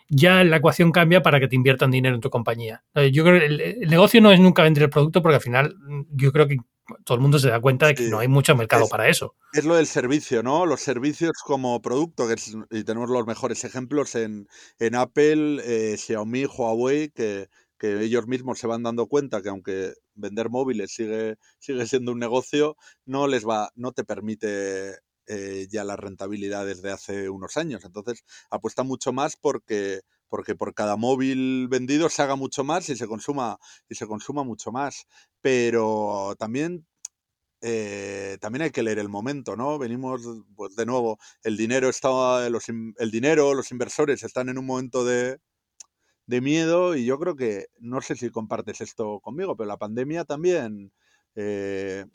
[0.10, 2.84] ya la ecuación cambia para que te inviertan dinero en tu compañía.
[3.12, 5.76] Yo creo que el, negocio no es nunca vender el producto, porque al final
[6.12, 6.58] yo creo que
[7.06, 9.08] todo el mundo se da cuenta de que sí, no hay mucho mercado es, para
[9.08, 9.36] eso.
[9.54, 10.66] Es lo del servicio, ¿no?
[10.66, 14.48] Los servicios como producto, que es, y tenemos los mejores ejemplos en,
[14.80, 17.48] en Apple, eh, Xiaomi, Huawei, que
[17.82, 22.20] que ellos mismos se van dando cuenta que aunque vender móviles sigue, sigue siendo un
[22.20, 27.84] negocio, no les va, no te permite eh, ya las rentabilidades de hace unos años.
[27.84, 32.96] Entonces apuesta mucho más porque, porque por cada móvil vendido se haga mucho más y
[32.96, 33.58] se consuma,
[33.90, 35.08] y se consuma mucho más.
[35.42, 36.86] Pero también
[37.62, 39.80] eh, también hay que leer el momento, ¿no?
[39.80, 40.22] Venimos,
[40.56, 45.04] pues de nuevo, el dinero está, los, el dinero, los inversores están en un momento
[45.04, 45.40] de,
[46.26, 50.26] de miedo y yo creo que, no sé si compartes esto conmigo, pero la pandemia
[50.26, 50.94] también,
[51.36, 52.06] eh,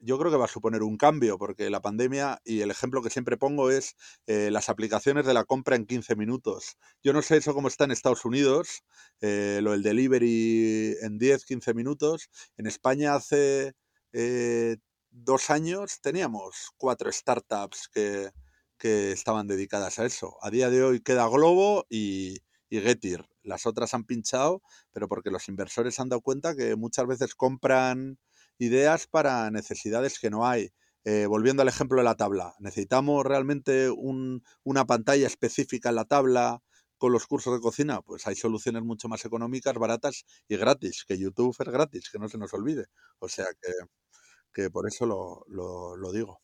[0.00, 3.10] yo creo que va a suponer un cambio, porque la pandemia, y el ejemplo que
[3.10, 3.96] siempre pongo es
[4.26, 6.76] eh, las aplicaciones de la compra en 15 minutos.
[7.02, 8.84] Yo no sé eso cómo está en Estados Unidos,
[9.20, 12.30] eh, lo del delivery en 10, 15 minutos.
[12.56, 13.74] En España hace
[15.10, 18.30] dos años teníamos cuatro startups que,
[18.78, 20.36] que estaban dedicadas a eso.
[20.42, 22.38] A día de hoy queda Globo y,
[22.70, 23.24] y Getir.
[23.42, 28.18] Las otras han pinchado, pero porque los inversores han dado cuenta que muchas veces compran
[28.58, 30.70] ideas para necesidades que no hay.
[31.04, 36.04] Eh, volviendo al ejemplo de la tabla, ¿necesitamos realmente un, una pantalla específica en la
[36.04, 36.60] tabla
[36.98, 38.02] con los cursos de cocina?
[38.02, 42.28] Pues hay soluciones mucho más económicas, baratas y gratis, que YouTube es gratis, que no
[42.28, 42.86] se nos olvide.
[43.20, 43.72] O sea que,
[44.52, 46.40] que por eso lo, lo, lo digo.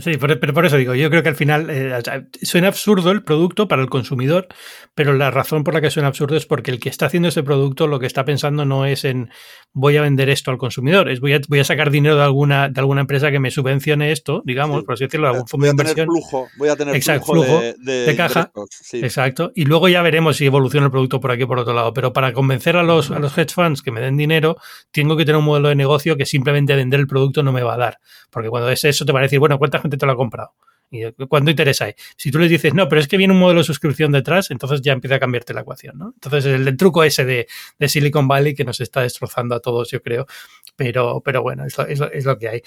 [0.00, 2.02] Sí, por, pero por eso digo, yo creo que al final eh,
[2.42, 4.48] suena absurdo el producto para el consumidor,
[4.96, 7.44] pero la razón por la que suena absurdo es porque el que está haciendo ese
[7.44, 9.30] producto lo que está pensando no es en
[9.72, 12.68] voy a vender esto al consumidor, es voy a, voy a sacar dinero de alguna,
[12.68, 14.84] de alguna empresa que me subvencione esto, digamos, sí.
[14.84, 16.06] por así decirlo, algún fondo de inversión.
[16.06, 18.50] Flujo, voy a tener exacto, flujo, de, de, de, caja.
[18.70, 18.98] sí.
[18.98, 19.52] Exacto.
[19.54, 21.92] Y luego ya veremos si evoluciona el producto por aquí o por otro lado.
[21.92, 24.56] Pero para convencer a los, a los hedge funds que me den dinero,
[24.90, 27.74] tengo que tener un modelo de negocio que simplemente vender el producto no me va
[27.74, 27.98] a dar.
[28.30, 30.52] Porque cuando es eso te va a decir, bueno, ¿cuánta gente te lo ha comprado?
[30.90, 31.94] ¿Y cuánto interés hay?
[32.16, 34.82] Si tú les dices, no, pero es que viene un modelo de suscripción detrás, entonces
[34.82, 36.12] ya empieza a cambiarte la ecuación, ¿no?
[36.14, 37.46] Entonces el, el truco ese de,
[37.88, 40.26] Silicon Valley que nos está destrozando a todos, yo creo.
[40.74, 42.62] Pero, pero bueno, es lo, es lo, que hay.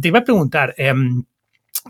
[0.00, 0.74] Te iba a preguntar,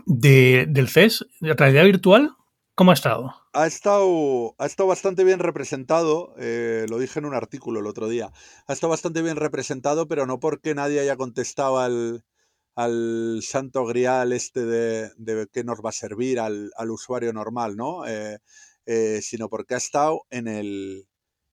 [0.05, 2.33] de, del CES, de realidad virtual,
[2.77, 3.33] ¿Cómo ha estado?
[3.53, 8.07] Ha estado, ha estado bastante bien representado, eh, lo dije en un artículo el otro
[8.07, 8.31] día,
[8.67, 12.23] ha estado bastante bien representado, pero no porque nadie haya contestado al,
[12.77, 17.75] al santo grial este de, de qué nos va a servir al, al usuario normal,
[17.75, 18.05] ¿no?
[18.05, 18.37] Eh,
[18.85, 21.07] eh, sino porque ha estado en el...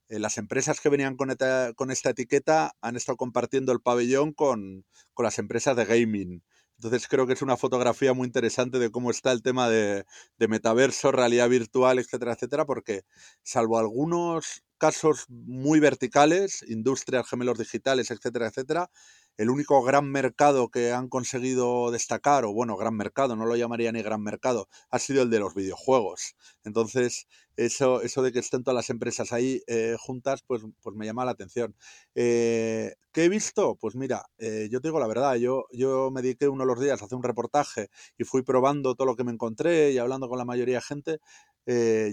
[0.08, 4.84] las empresas que venían con esta, con esta, etiqueta han estado compartiendo el pabellón con,
[5.14, 6.42] con las empresas de gaming.
[6.76, 10.04] Entonces creo que es una fotografía muy interesante de cómo está el tema de,
[10.36, 13.04] de, metaverso, realidad virtual, etcétera, etcétera, porque
[13.42, 18.90] salvo algunos casos muy verticales, industrias, gemelos digitales, etcétera, etcétera,
[19.36, 23.92] el único gran mercado que han conseguido destacar, o bueno, gran mercado, no lo llamaría
[23.92, 26.36] ni gran mercado, ha sido el de los videojuegos.
[26.64, 31.06] Entonces, eso, eso de que estén todas las empresas ahí eh, juntas, pues, pues me
[31.06, 31.74] llama la atención.
[32.14, 33.76] Eh, ¿Qué he visto?
[33.76, 36.80] Pues mira, eh, yo te digo la verdad, yo, yo me dediqué uno de los
[36.80, 40.28] días a hacer un reportaje y fui probando todo lo que me encontré y hablando
[40.28, 41.18] con la mayoría de gente.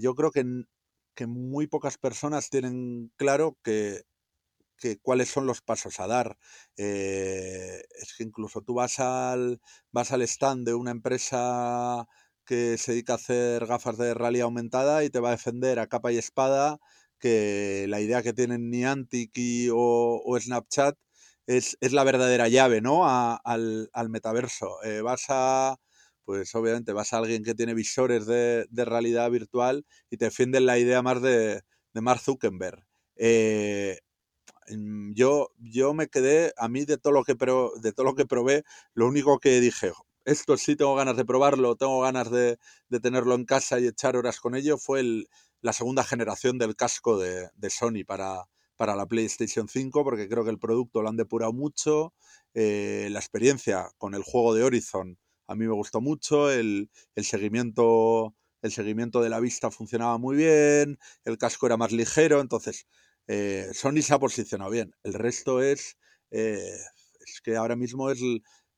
[0.02, 0.44] Yo creo que,
[1.16, 4.02] que muy pocas personas tienen claro que
[4.82, 6.38] que, cuáles son los pasos a dar.
[6.78, 12.08] Eh, es que incluso tú vas al, vas al stand de una empresa
[12.46, 15.88] que se dedica a hacer gafas de realidad aumentada y te va a defender a
[15.88, 16.80] capa y espada
[17.20, 19.32] que la idea que tienen Niantic
[19.74, 20.98] o, Snapchat
[21.48, 23.08] es, es, la verdadera llave ¿no?
[23.08, 24.84] Al, al, metaverso.
[24.84, 25.78] Eh, vas a,
[26.26, 30.66] pues obviamente vas a alguien que tiene visores de, de realidad virtual y te defienden
[30.66, 31.62] la idea más de,
[31.94, 32.86] de Mark Zuckerberg.
[33.16, 34.00] Eh,
[35.14, 38.26] yo, yo me quedé, a mí de todo lo que pro, de todo lo que
[38.26, 39.92] probé, lo único que dije,
[40.26, 42.58] esto sí tengo ganas de probarlo, tengo ganas de,
[42.90, 45.28] de tenerlo en casa y echar horas con ello, fue el,
[45.62, 50.44] la segunda generación del casco de, de Sony para, para, la PlayStation 5, porque creo
[50.44, 52.14] que el producto lo han depurado mucho,
[52.54, 55.18] eh, la experiencia con el juego de Horizon
[55.52, 60.38] a mí me gustó mucho, el, el seguimiento el seguimiento de la vista funcionaba muy
[60.38, 62.88] bien, el casco era más ligero, entonces
[63.28, 64.94] eh, Sony se ha posicionado bien.
[65.04, 65.98] El resto es,
[66.32, 66.78] eh,
[67.26, 68.20] es que ahora mismo es,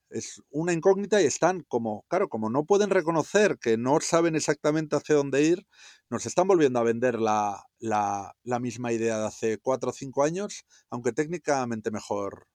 [0.10, 4.96] es, una incógnita y están como, claro, como no pueden reconocer que no saben exactamente
[4.96, 5.66] hacia dónde ir,
[6.10, 10.24] nos están volviendo a vender la, la, la misma idea de hace cuatro o cinco
[10.24, 12.48] años, aunque técnicamente mejor,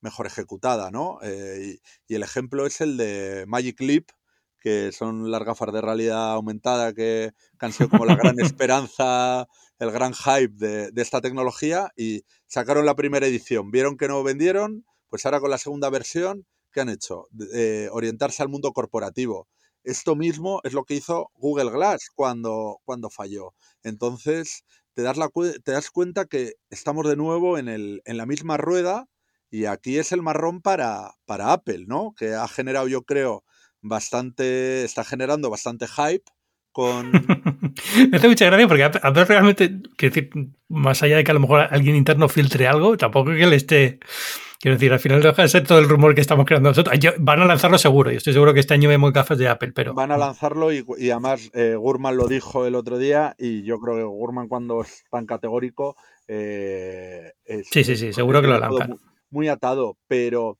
[0.00, 1.18] mejor ejecutada, ¿no?
[1.22, 1.78] Eh,
[2.08, 4.10] y, y, el ejemplo es el de Magic Leap,
[4.60, 9.46] que son las gafas de realidad aumentada que, que han sido como la gran esperanza
[9.78, 13.70] el gran hype de, de, esta tecnología y sacaron la primera edición.
[13.70, 17.26] Vieron que no vendieron, pues ahora con la segunda versión, ¿qué han hecho?
[17.54, 19.48] Eh, orientarse al mundo corporativo.
[19.84, 23.54] Esto mismo es lo que hizo Google Glass cuando, cuando falló.
[23.82, 24.64] Entonces,
[24.94, 25.30] te das, la,
[25.62, 29.08] te das cuenta que estamos de nuevo en, el, en la misma rueda
[29.50, 32.14] y aquí es el marrón para, para Apple, ¿no?
[32.16, 33.44] Que ha generado, yo creo,
[33.88, 36.24] bastante, está generando bastante hype
[36.72, 37.10] con...
[38.10, 40.30] Me hace mucha gracia porque a ver realmente, quiero decir,
[40.68, 43.98] más allá de que a lo mejor alguien interno filtre algo, tampoco que le esté...
[44.58, 46.98] Quiero decir, al final deja de ser todo el rumor que estamos creando nosotros.
[46.98, 49.72] Yo, van a lanzarlo seguro, y estoy seguro que este año vemos gafas de Apple,
[49.72, 49.94] pero...
[49.94, 53.78] Van a lanzarlo y, y además eh, Gurman lo dijo el otro día y yo
[53.78, 55.96] creo que Gurman cuando es tan categórico...
[56.28, 58.90] Eh, es, sí, sí, sí, seguro que lo lanzan.
[58.90, 58.98] Muy,
[59.30, 60.58] muy atado, pero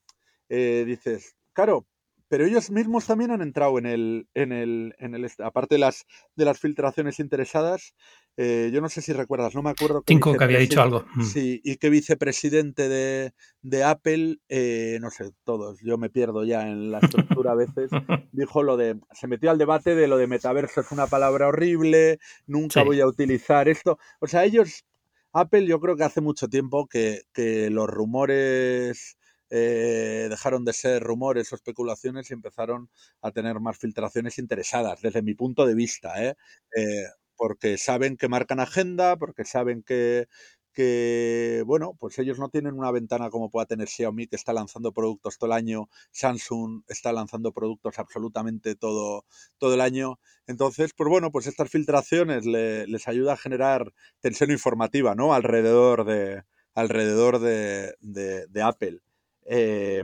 [0.49, 1.85] eh, dices, claro,
[2.27, 6.05] pero ellos mismos también han entrado en el, en el, en el aparte de las,
[6.35, 7.93] de las filtraciones interesadas,
[8.35, 10.03] eh, yo no sé si recuerdas, no me acuerdo.
[10.05, 11.05] Cinco que había dicho algo.
[11.15, 11.23] Mm.
[11.23, 16.67] Sí, y que vicepresidente de, de Apple, eh, no sé, todos, yo me pierdo ya
[16.67, 17.89] en la estructura a veces,
[18.31, 22.19] dijo lo de, se metió al debate de lo de metaverso es una palabra horrible,
[22.45, 22.85] nunca sí.
[22.85, 23.97] voy a utilizar esto.
[24.19, 24.85] O sea, ellos,
[25.33, 29.17] Apple yo creo que hace mucho tiempo que, que los rumores
[29.49, 32.89] eh, dejaron de ser rumores o especulaciones y empezaron
[33.21, 36.35] a tener más filtraciones interesadas, desde mi punto de vista, ¿eh?
[36.75, 37.05] Eh,
[37.35, 40.27] porque saben que marcan agenda, porque saben que,
[40.73, 44.91] que, bueno, pues ellos no tienen una ventana como pueda tener Xiaomi, que está lanzando
[44.93, 49.25] productos todo el año, Samsung está lanzando productos absolutamente todo,
[49.57, 50.19] todo el año.
[50.45, 55.33] Entonces, pues bueno, pues estas filtraciones le, les ayuda a generar tensión informativa, ¿no?
[55.33, 56.43] Alrededor de,
[56.75, 59.01] alrededor de, de, de Apple.
[59.49, 60.03] Eh,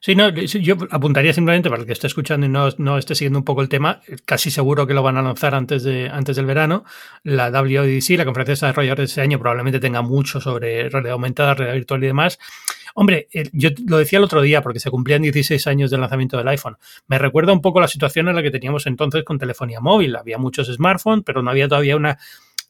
[0.00, 3.38] Sí, no, yo apuntaría simplemente para el que esté escuchando y no, no, esté siguiendo
[3.38, 6.46] un poco el tema, casi seguro que lo van a lanzar antes, de, antes del
[6.46, 6.84] verano.
[7.24, 11.54] La WDC, la conferencia de desarrolladores de ese año, probablemente tenga mucho sobre realidad aumentada,
[11.54, 12.38] realidad virtual y demás.
[12.94, 16.48] Hombre, yo lo decía el otro día porque se cumplían 16 años del lanzamiento del
[16.48, 16.76] iPhone.
[17.06, 20.16] Me recuerda un poco la situación en la que teníamos entonces con telefonía móvil.
[20.16, 22.18] Había muchos smartphones, pero no había todavía una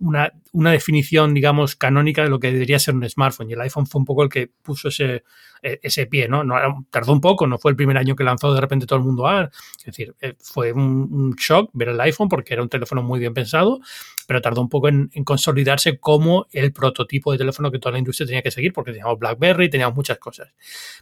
[0.01, 3.51] una, una, definición, digamos, canónica de lo que debería ser un smartphone.
[3.51, 5.25] Y el iPhone fue un poco el que puso ese,
[5.63, 6.45] ese pie, ¿no?
[6.45, 9.05] no tardó un poco, no fue el primer año que lanzó de repente todo el
[9.05, 9.51] mundo a.
[9.79, 13.35] Es decir, eh, fue un, shock ver el iPhone porque era un teléfono muy bien
[13.35, 13.81] pensado,
[14.27, 18.27] pero tardó un poco en, consolidarse como el prototipo de teléfono que toda la industria
[18.27, 20.53] tenía que seguir, porque teníamos BlackBerry, teníamos muchas cosas.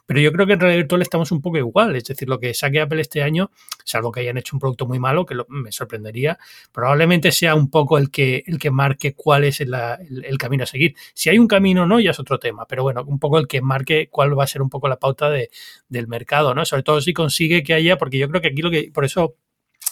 [0.07, 2.55] Pero yo creo que en realidad virtual estamos un poco igual, es decir, lo que
[2.55, 3.51] saque Apple este año,
[3.85, 6.39] salvo que hayan hecho un producto muy malo, que me sorprendería,
[6.73, 10.67] probablemente sea un poco el que, el que marque cuál es el, el, camino a
[10.67, 10.95] seguir.
[11.15, 13.47] Si hay un camino o no, ya es otro tema, pero bueno, un poco el
[13.47, 15.51] que marque cuál va a ser un poco la pauta de,
[15.89, 16.65] del mercado, ¿no?
[16.65, 19.37] Sobre todo si consigue que haya, porque yo creo que aquí lo que, por eso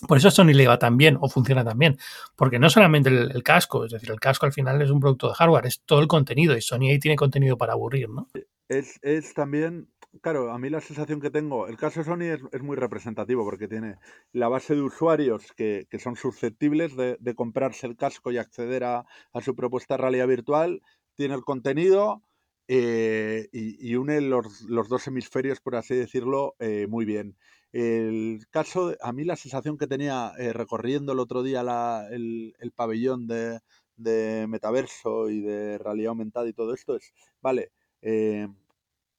[0.09, 1.99] por eso Sony le va tan bien o funciona tan bien,
[2.37, 5.35] porque no solamente el, casco, es decir, el casco al final es un producto de
[5.35, 8.29] hardware, es todo el contenido y Sony ahí tiene contenido para aburrir, ¿no?
[8.69, 9.89] Es, es también,
[10.21, 13.69] claro, a mí la sensación que tengo, el caso Sony es, es muy representativo porque
[13.69, 13.97] tiene
[14.33, 19.07] la base de usuarios que, que son susceptibles de, comprarse el casco y acceder a,
[19.33, 20.83] a su propuesta realidad virtual,
[21.15, 22.23] tiene el contenido,
[22.67, 27.37] eh, y, une los, los, dos hemisferios, por así decirlo, eh, muy bien.
[27.73, 32.55] El caso, a mí la sensación que tenía eh, recorriendo el otro día la, el,
[32.61, 33.61] el, pabellón de,
[33.97, 37.73] de, metaverso y de realidad aumentada y todo esto es, vale,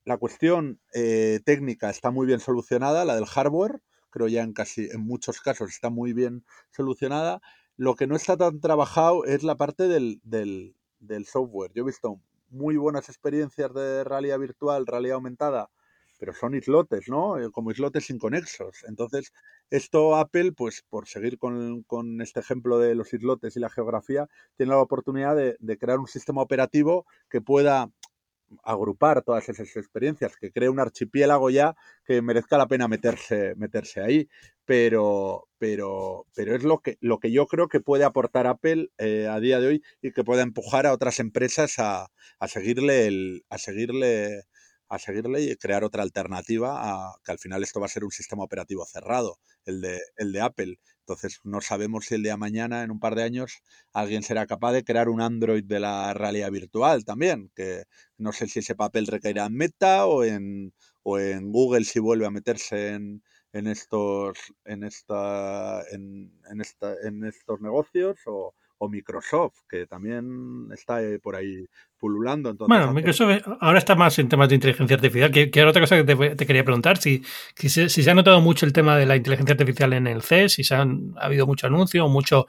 [0.06, 0.80] la cuestión
[1.44, 5.72] técnica está muy bien solucionada, la del hardware, creo ya en casi, en muchos casos
[5.72, 7.42] está muy bien solucionada.
[7.78, 11.72] Lo que no está tan trabajado es la parte del, del, del software.
[11.74, 15.70] Yo he visto muy buenas experiencias de realidad virtual, realidad aumentada,
[16.20, 17.38] pero son islotes, ¿no?
[17.40, 18.84] Eh, como islotes inconexos.
[18.88, 19.34] Entonces,
[19.70, 24.28] esto Apple, pues por seguir con, con este ejemplo de los islotes y la geografía,
[24.58, 27.90] tiene la oportunidad de, de crear un sistema operativo que pueda
[28.64, 34.02] agrupar todas esas experiencias, que cree un archipiélago ya que merezca la pena meterse, meterse
[34.02, 34.28] ahí.
[34.66, 39.28] Pero, pero, pero es lo que, lo que yo creo que puede aportar Apple eh,
[39.28, 42.08] a día de hoy y que pueda empujar a otras empresas a,
[42.40, 44.44] a seguirle el, a seguirle
[44.90, 48.12] a seguirle y crear otra alternativa a que al final esto va a ser un
[48.12, 50.78] sistema operativo cerrado, el de, el de Apple.
[51.08, 53.62] Entonces no sabemos si el día mañana, en un par de años,
[53.94, 57.84] alguien será capaz de crear un Android de la realidad virtual también, que
[58.18, 62.26] no sé si ese papel recaerá en Meta o en, o en Google si vuelve
[62.26, 63.22] a meterse en,
[63.54, 70.70] en estos en esta en, en, esta, en estos negocios o, o Microsoft, que también
[70.74, 71.66] está eh, por ahí
[71.98, 72.54] pululando.
[72.68, 76.36] bueno, Microsoft ahora está más en temas de inteligencia artificial, que, que otra cosa que
[76.36, 77.24] te, quería preguntar, si,
[77.56, 80.64] si, se, ha notado mucho el tema de la inteligencia artificial en el CES, si
[80.64, 82.46] se han, ha habido mucho anuncio, mucho...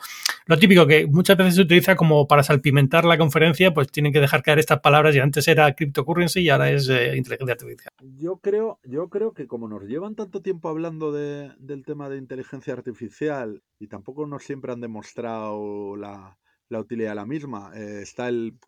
[0.47, 4.21] Lo típico que muchas veces se utiliza como para salpimentar la conferencia, pues tienen que
[4.21, 7.93] dejar caer estas palabras y antes era cryptocurrency y ahora es eh, inteligencia artificial.
[8.19, 12.19] Yo creo, yo creo que como nos llevan tanto tiempo hablando de, del tema de
[12.19, 18.01] inteligencia artificial y tampoco nos siempre han demostrado la, la utilidad de la misma, eh,
[18.03, 18.59] está el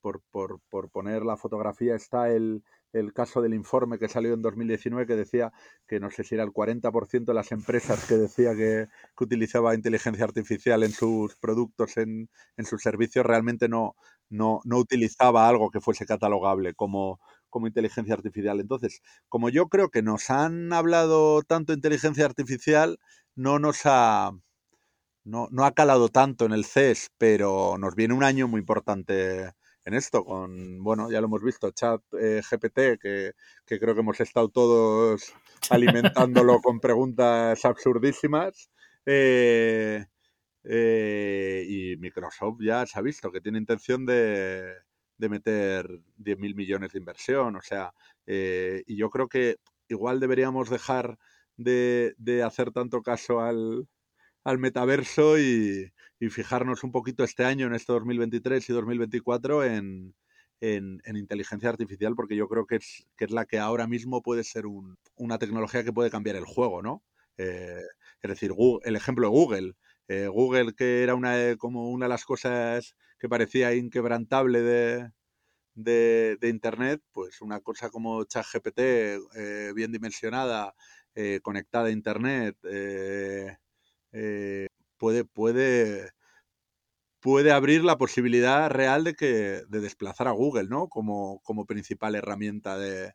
[0.00, 4.42] por, por, por poner la fotografía, está el, el caso del informe que salió en
[4.42, 5.52] 2019 que decía
[5.86, 9.74] que no sé si era el 40% de las empresas que decía que, que, utilizaba
[9.74, 13.96] inteligencia artificial en sus productos, en, en sus servicios, realmente no,
[14.28, 18.60] no, no, utilizaba algo que fuese catalogable como, como inteligencia artificial.
[18.60, 22.98] Entonces, como yo creo que nos han hablado tanto de inteligencia artificial,
[23.34, 24.30] no nos ha...
[25.26, 29.50] No, no ha calado tanto en el CES, pero nos viene un año muy importante
[29.84, 33.32] en esto, con, bueno, ya lo hemos visto, chat eh, GPT, que,
[33.66, 35.32] que, creo que hemos estado todos
[35.70, 38.70] alimentándolo con preguntas absurdísimas.
[39.04, 40.06] Eh,
[40.62, 44.74] eh, y Microsoft ya se ha visto que tiene intención de,
[45.18, 45.86] de meter
[46.18, 47.92] 10.000 millones de inversión, o sea,
[48.26, 49.56] eh, y yo creo que
[49.88, 51.18] igual deberíamos dejar
[51.56, 53.88] de, de hacer tanto caso al,
[54.46, 55.92] al metaverso y,
[56.30, 60.14] fijarnos un poquito este año, en este 2023 y 2024, en,
[60.60, 64.22] en, en, inteligencia artificial, porque yo creo que es, que es la que ahora mismo
[64.22, 67.02] puede ser un, una tecnología que puede cambiar el juego, ¿no?
[67.38, 67.82] Eh,
[68.22, 69.74] es decir, Google, el ejemplo de Google.
[70.08, 75.10] Eh, Google, que era una, como una de las cosas que parecía inquebrantable de,
[75.74, 80.74] de, Internet, pues una cosa como ChatGPT, eh, bien dimensionada,
[81.16, 83.56] eh, conectada a Internet, eh,
[84.16, 86.10] eh, puede, puede,
[87.20, 90.88] puede abrir la posibilidad real de que de desplazar a Google, ¿no?
[90.88, 93.12] Como, como principal herramienta de,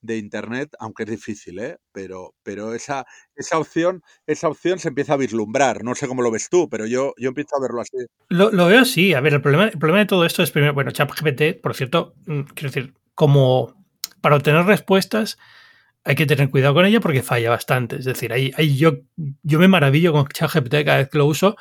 [0.00, 1.76] de Internet, aunque es difícil, ¿eh?
[1.92, 3.04] Pero, pero esa,
[3.36, 5.84] esa opción, esa opción se empieza a vislumbrar.
[5.84, 7.98] No sé cómo lo ves tú, pero yo, yo empiezo a verlo así.
[8.28, 9.12] Lo, lo veo así.
[9.12, 12.14] A ver, el problema, el problema de todo esto es primero, bueno, ChatGPT, por cierto,
[12.26, 13.74] mm, quiero decir, como
[14.22, 15.38] para obtener respuestas
[16.08, 17.96] hay que tener cuidado con ella porque falla bastante.
[17.96, 19.00] Es decir, ahí, ahí yo,
[19.42, 21.54] yo me maravillo con ChatGPT cada vez que lo uso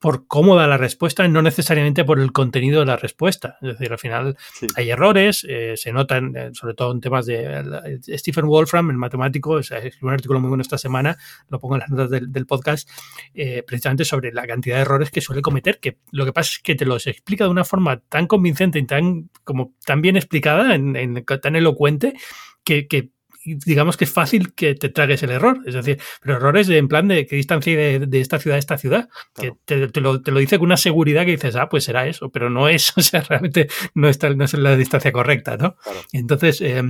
[0.00, 3.56] por cómo da la respuesta, no necesariamente por el contenido de la respuesta.
[3.62, 4.36] Es decir, al final
[4.74, 9.60] hay errores, eh, se notan, eh, sobre todo en temas de Stephen Wolfram, el matemático,
[9.60, 9.70] es,
[10.02, 11.16] un artículo muy bueno esta semana,
[11.48, 12.90] lo pongo en las notas del, podcast,
[13.32, 16.58] eh, precisamente sobre la cantidad de errores que suele cometer, que lo que pasa es
[16.58, 20.74] que te los explica de una forma tan convincente y tan, como, tan bien explicada,
[20.74, 22.14] en, tan elocuente,
[22.64, 23.13] que, que
[23.44, 25.60] digamos que es fácil que te tragues el error.
[25.66, 28.58] Es decir, pero errores de, en plan de qué distancia de, de, esta ciudad a
[28.58, 29.08] esta ciudad.
[29.34, 32.30] Que te, lo, te, lo, dice con una seguridad que dices, ah, pues será eso,
[32.30, 35.76] pero no es, o sea, realmente no, está, no es la distancia correcta, ¿no?
[36.12, 36.82] Entonces, eh,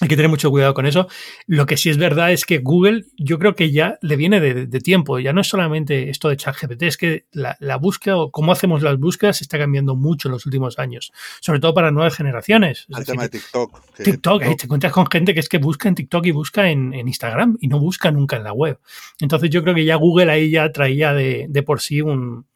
[0.00, 1.08] hay que tener mucho cuidado con eso.
[1.46, 4.80] Lo que sí es verdad es que Google, yo creo que ya le viene de,
[4.80, 5.18] tiempo.
[5.18, 8.98] Ya no es solamente esto de ChatGPT, es que la, búsqueda o cómo hacemos las
[8.98, 12.86] búsquedas está cambiando mucho en los últimos años, sobre todo para nuevas generaciones.
[12.96, 13.80] El tema de TikTok.
[13.96, 17.56] TikTok, te encuentras con gente que es que busca en TikTok y busca en, Instagram
[17.60, 18.78] y no busca nunca en la web.
[19.20, 22.46] Entonces yo creo que ya Google ahí ya traía de, por sí un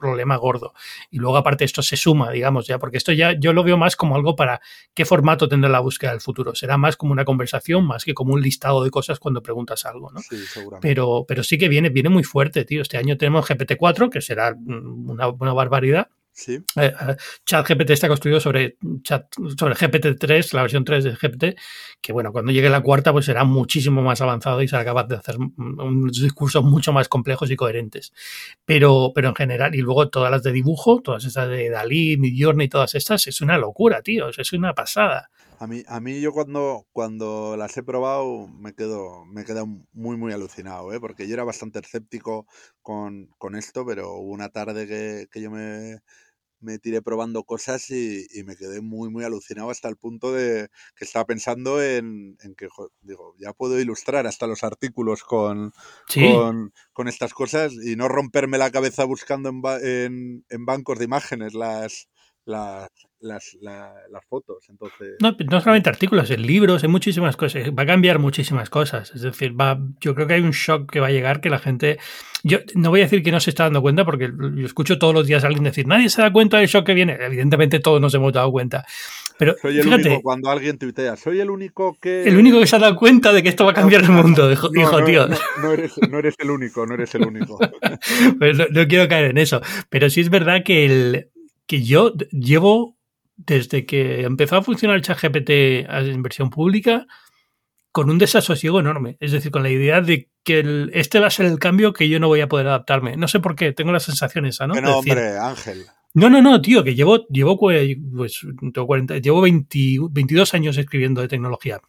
[0.00, 0.74] problema gordo.
[1.10, 3.94] Y luego aparte esto se suma, digamos, ya, porque esto ya yo lo veo más
[3.94, 4.60] como algo para
[4.94, 6.54] qué formato tendrá la búsqueda del futuro.
[6.56, 10.10] Será más como una conversación, más que como un listado de cosas cuando preguntas algo,
[10.10, 10.20] ¿no?
[10.20, 10.88] Sí, seguramente.
[10.88, 12.82] Pero, pero sí que viene, viene muy fuerte, tío.
[12.82, 16.08] Este año tenemos GPT-4, que será una, una barbaridad.
[16.32, 16.54] Sí.
[16.76, 19.26] Eh, eh, ChatGPT está construido sobre, chat,
[19.58, 21.56] sobre GPT-3, la versión 3 de GPT,
[22.00, 25.16] que bueno, cuando llegue la cuarta pues será muchísimo más avanzado y será capaz de
[25.16, 28.12] hacer unos discursos mucho más complejos y coherentes.
[28.64, 32.66] Pero, pero en general, y luego todas las de dibujo, todas estas de Dalí, Midjourney
[32.66, 35.30] y todas estas, es una locura, tío, es una pasada.
[35.60, 40.16] A mí, a mí yo cuando, cuando las he probado me quedo, me quedo muy,
[40.16, 41.00] muy alucinado, ¿eh?
[41.00, 42.46] porque yo era bastante escéptico
[42.80, 45.98] con, con esto, pero hubo una tarde que, que yo me,
[46.60, 51.04] me tiré probando cosas y, me quedé muy, muy alucinado hasta el punto de que
[51.04, 52.68] estaba pensando en, que,
[53.02, 55.74] digo, ya puedo ilustrar hasta los artículos con,
[56.94, 61.52] con, estas cosas y no romperme la cabeza buscando en, en, en bancos de imágenes
[61.52, 62.08] las,
[62.50, 62.90] las,
[63.20, 63.56] las,
[64.10, 64.66] las fotos.
[64.68, 65.16] Entonces...
[65.20, 67.70] No, no solamente artículos, en libros, en muchísimas cosas.
[67.70, 69.12] Va a cambiar muchísimas cosas.
[69.14, 71.58] Es decir, va, yo creo que hay un shock que va a llegar que la
[71.58, 71.98] gente.
[72.42, 75.14] Yo no voy a decir que no se está dando cuenta, porque yo escucho todos
[75.14, 77.16] los días a alguien decir, nadie se da cuenta del shock que viene.
[77.20, 78.84] Evidentemente todos nos hemos dado cuenta.
[79.38, 82.24] Pero soy el único, cuando alguien tuitea, soy el único que.
[82.24, 84.46] El único que se ha dado cuenta de que esto va a cambiar el mundo,
[84.50, 85.28] dijo, tío.
[85.62, 87.58] No, eres, no, eres, el único, no eres el único.
[88.38, 89.62] pues no quiero caer en eso.
[89.88, 91.29] Pero sí es verdad que el,
[91.70, 92.98] que yo llevo
[93.36, 95.50] desde que empezó a funcionar el ChatGPT
[95.88, 97.06] en versión pública
[97.92, 99.16] con un desasosiego enorme.
[99.20, 102.18] Es decir, con la idea de que este va a ser el cambio que yo
[102.18, 103.16] no voy a poder adaptarme.
[103.16, 104.74] No sé por qué, tengo la sensación esa, ¿no?
[104.80, 105.86] no, hombre, Ángel.
[106.12, 108.40] No, no, no, tío, que llevo, llevo, pues,
[108.72, 111.80] tengo 40, llevo 22 años escribiendo de tecnología.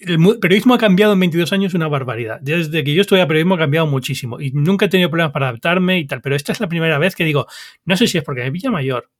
[0.00, 2.40] El periodismo ha cambiado en 22 años una barbaridad.
[2.40, 5.98] Desde que yo estudié periodismo ha cambiado muchísimo y nunca he tenido problemas para adaptarme
[5.98, 7.46] y tal, pero esta es la primera vez que digo,
[7.84, 9.10] no sé si es porque me pilla mayor,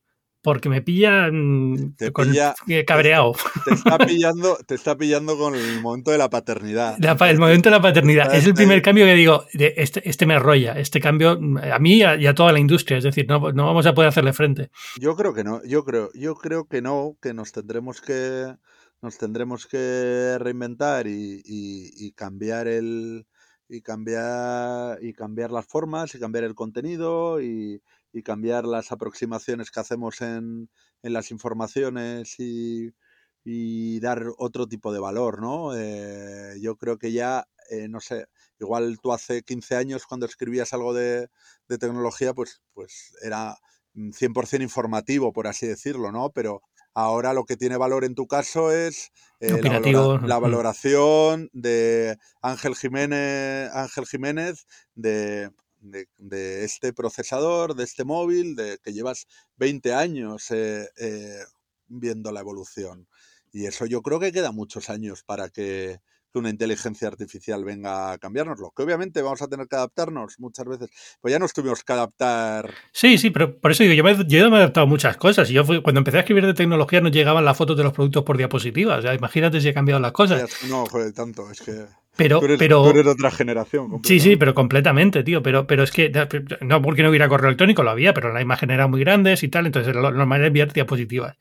[0.42, 1.28] porque me pilla,
[2.12, 2.34] con,
[2.86, 3.34] cabreado.
[3.64, 6.96] Te, está pillando, te está pillando con el momento de la paternidad.
[6.98, 8.34] el momento de la paternidad.
[8.34, 12.02] Es el primer cambio que digo, este, este me arrolla, este cambio a mí y
[12.02, 14.70] a, toda la industria, es decir, no, no vamos a poder hacerle frente.
[14.98, 18.54] Yo creo que no, yo creo, yo creo que no, que nos tendremos que
[19.02, 23.26] nos tendremos que reinventar y, cambiar el
[23.68, 27.82] y cambiar y cambiar las formas y cambiar el contenido y,
[28.24, 30.68] cambiar las aproximaciones que hacemos en,
[31.02, 32.92] las informaciones y,
[34.00, 35.76] dar otro tipo de valor, ¿no?
[35.76, 38.26] Eh, yo creo que ya, eh, no sé,
[38.58, 41.28] igual tú hace 15 años cuando escribías algo de,
[41.68, 43.56] de tecnología, pues, pues era
[43.94, 46.30] 100% informativo, por así decirlo, ¿no?
[46.30, 46.62] Pero
[46.94, 53.70] Ahora lo que tiene valor en tu caso es eh, la, valoración de Ángel Jiménez,
[53.72, 55.50] Ángel Jiménez de,
[56.64, 59.26] este procesador, de este móvil, de que llevas
[59.56, 61.44] 20 años eh, eh,
[61.86, 63.08] viendo la evolución.
[63.52, 66.00] Y eso yo creo que queda muchos años para que,
[66.32, 68.72] que una inteligencia artificial venga a cambiarnoslo.
[68.76, 70.90] Que obviamente vamos a tener que adaptarnos muchas veces.
[71.20, 72.72] Pues ya nos tuvimos que adaptar.
[72.92, 75.50] Sí, sí, pero por eso digo, yo me, yo me he adaptado a muchas cosas.
[75.50, 77.92] Y yo fui, cuando empecé a escribir de tecnología no llegaban las fotos de los
[77.92, 79.04] productos por diapositivas.
[79.14, 80.50] imagínate si he cambiado las cosas.
[80.68, 81.86] No, joder, tanto, es que.
[82.16, 84.00] Pero, tú eres, pero, tú eres de otra generación.
[84.04, 85.42] Sí, sí, pero completamente, tío.
[85.42, 86.12] Pero, pero es que
[86.60, 89.48] no porque no hubiera correo electrónico, lo había, pero la imagen era muy grandes y
[89.48, 91.36] tal, entonces lo normal era enviar diapositivas.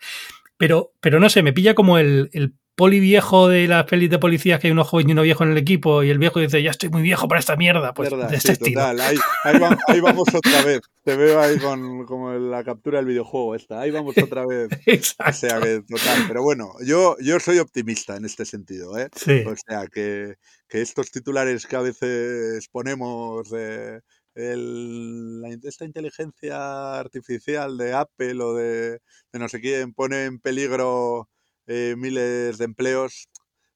[0.57, 4.19] Pero, pero no sé, me pilla como el, el poli viejo de las pelis de
[4.19, 6.63] policías que hay uno joven y uno viejo en el equipo y el viejo dice,
[6.63, 7.93] ya estoy muy viejo para esta mierda.
[7.93, 8.81] Pues de este estilo.
[8.81, 10.79] Ahí, vamos otra vez.
[11.03, 13.81] Te veo ahí con como la captura del videojuego esta.
[13.81, 14.69] Ahí vamos otra vez.
[14.85, 15.29] Exacto.
[15.29, 16.23] O sea que, total.
[16.29, 18.97] Pero bueno, yo, yo soy optimista en este sentido.
[18.97, 19.09] ¿eh?
[19.13, 19.43] Sí.
[19.45, 20.35] O sea que,
[20.69, 23.99] que estos titulares que a veces ponemos de
[24.35, 29.01] el, esta inteligencia artificial de Apple o de,
[29.33, 31.29] no sé quién pone en peligro
[31.69, 33.29] eh, miles de empleos,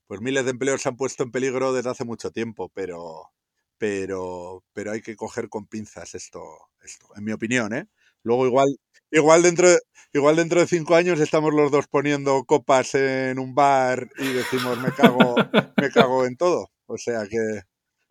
[0.07, 3.31] pues miles de empleos se han puesto en peligro desde hace mucho tiempo, pero,
[3.77, 6.41] pero, pero hay que coger con pinzas esto,
[6.83, 7.87] esto, en mi opinión, ¿eh?
[8.23, 8.67] Luego igual,
[9.11, 9.79] igual dentro, de,
[10.13, 14.79] igual dentro de cinco años estamos los dos poniendo copas en un bar y decimos
[14.79, 15.35] me cago,
[15.77, 16.69] me cago en todo.
[16.87, 17.37] O sea que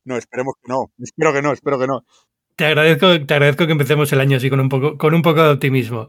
[0.04, 0.92] no, esperemos que no.
[0.98, 2.04] Espero que no, espero que no.
[2.56, 5.42] Te agradezco, te agradezco que empecemos el año así con un poco, con un poco
[5.42, 6.06] de optimismo.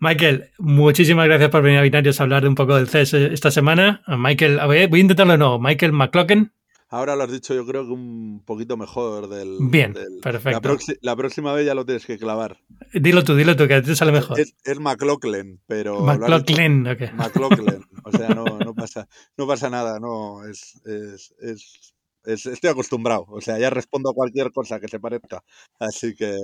[0.00, 3.50] Michael, muchísimas gracias por venir a Binarios a hablar de un poco del CES esta
[3.50, 4.02] semana.
[4.06, 5.58] Michael, voy a intentarlo de nuevo.
[5.60, 6.52] Michael McClocken.
[6.88, 9.58] Ahora lo has dicho, yo creo que un poquito mejor del.
[9.60, 10.60] Bien, perfecto.
[11.00, 12.58] La, próxima vez ya lo tienes que clavar.
[12.92, 14.38] Dilo tú, dilo tú, que a ti te sale mejor.
[14.38, 16.00] Es, es McLaughlin, pero.
[16.02, 17.12] McLaughlin, ok.
[17.14, 17.84] McLaughlin.
[18.04, 20.44] O sea, no, no, pasa, no pasa nada, no.
[20.44, 21.95] Es, es, es
[22.26, 25.42] estoy acostumbrado, o sea, ya respondo a cualquier cosa que se parezca.
[25.78, 26.36] Así que,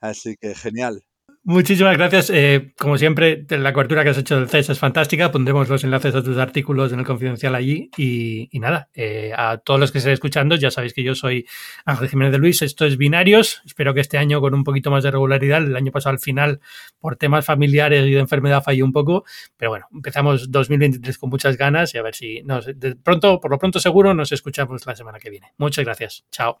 [0.00, 1.02] así que genial.
[1.44, 2.30] Muchísimas gracias.
[2.30, 5.32] Eh, como siempre, la cobertura que has hecho del CES es fantástica.
[5.32, 7.90] Pondremos los enlaces a tus artículos en el confidencial allí.
[7.96, 11.44] Y, nada, eh, a todos los que estén escuchando, ya sabéis que yo soy
[11.84, 12.62] Ángel Jiménez de Luis.
[12.62, 13.60] Esto es Binarios.
[13.66, 15.64] Espero que este año con un poquito más de regularidad.
[15.64, 16.60] El año pasado al final,
[17.00, 19.24] por temas familiares y de enfermedad, falló un poco.
[19.56, 23.50] Pero bueno, empezamos 2023 con muchas ganas y a ver si nos, de pronto, por
[23.50, 25.48] lo pronto seguro, nos escuchamos la semana que viene.
[25.58, 26.24] Muchas gracias.
[26.30, 26.60] Chao.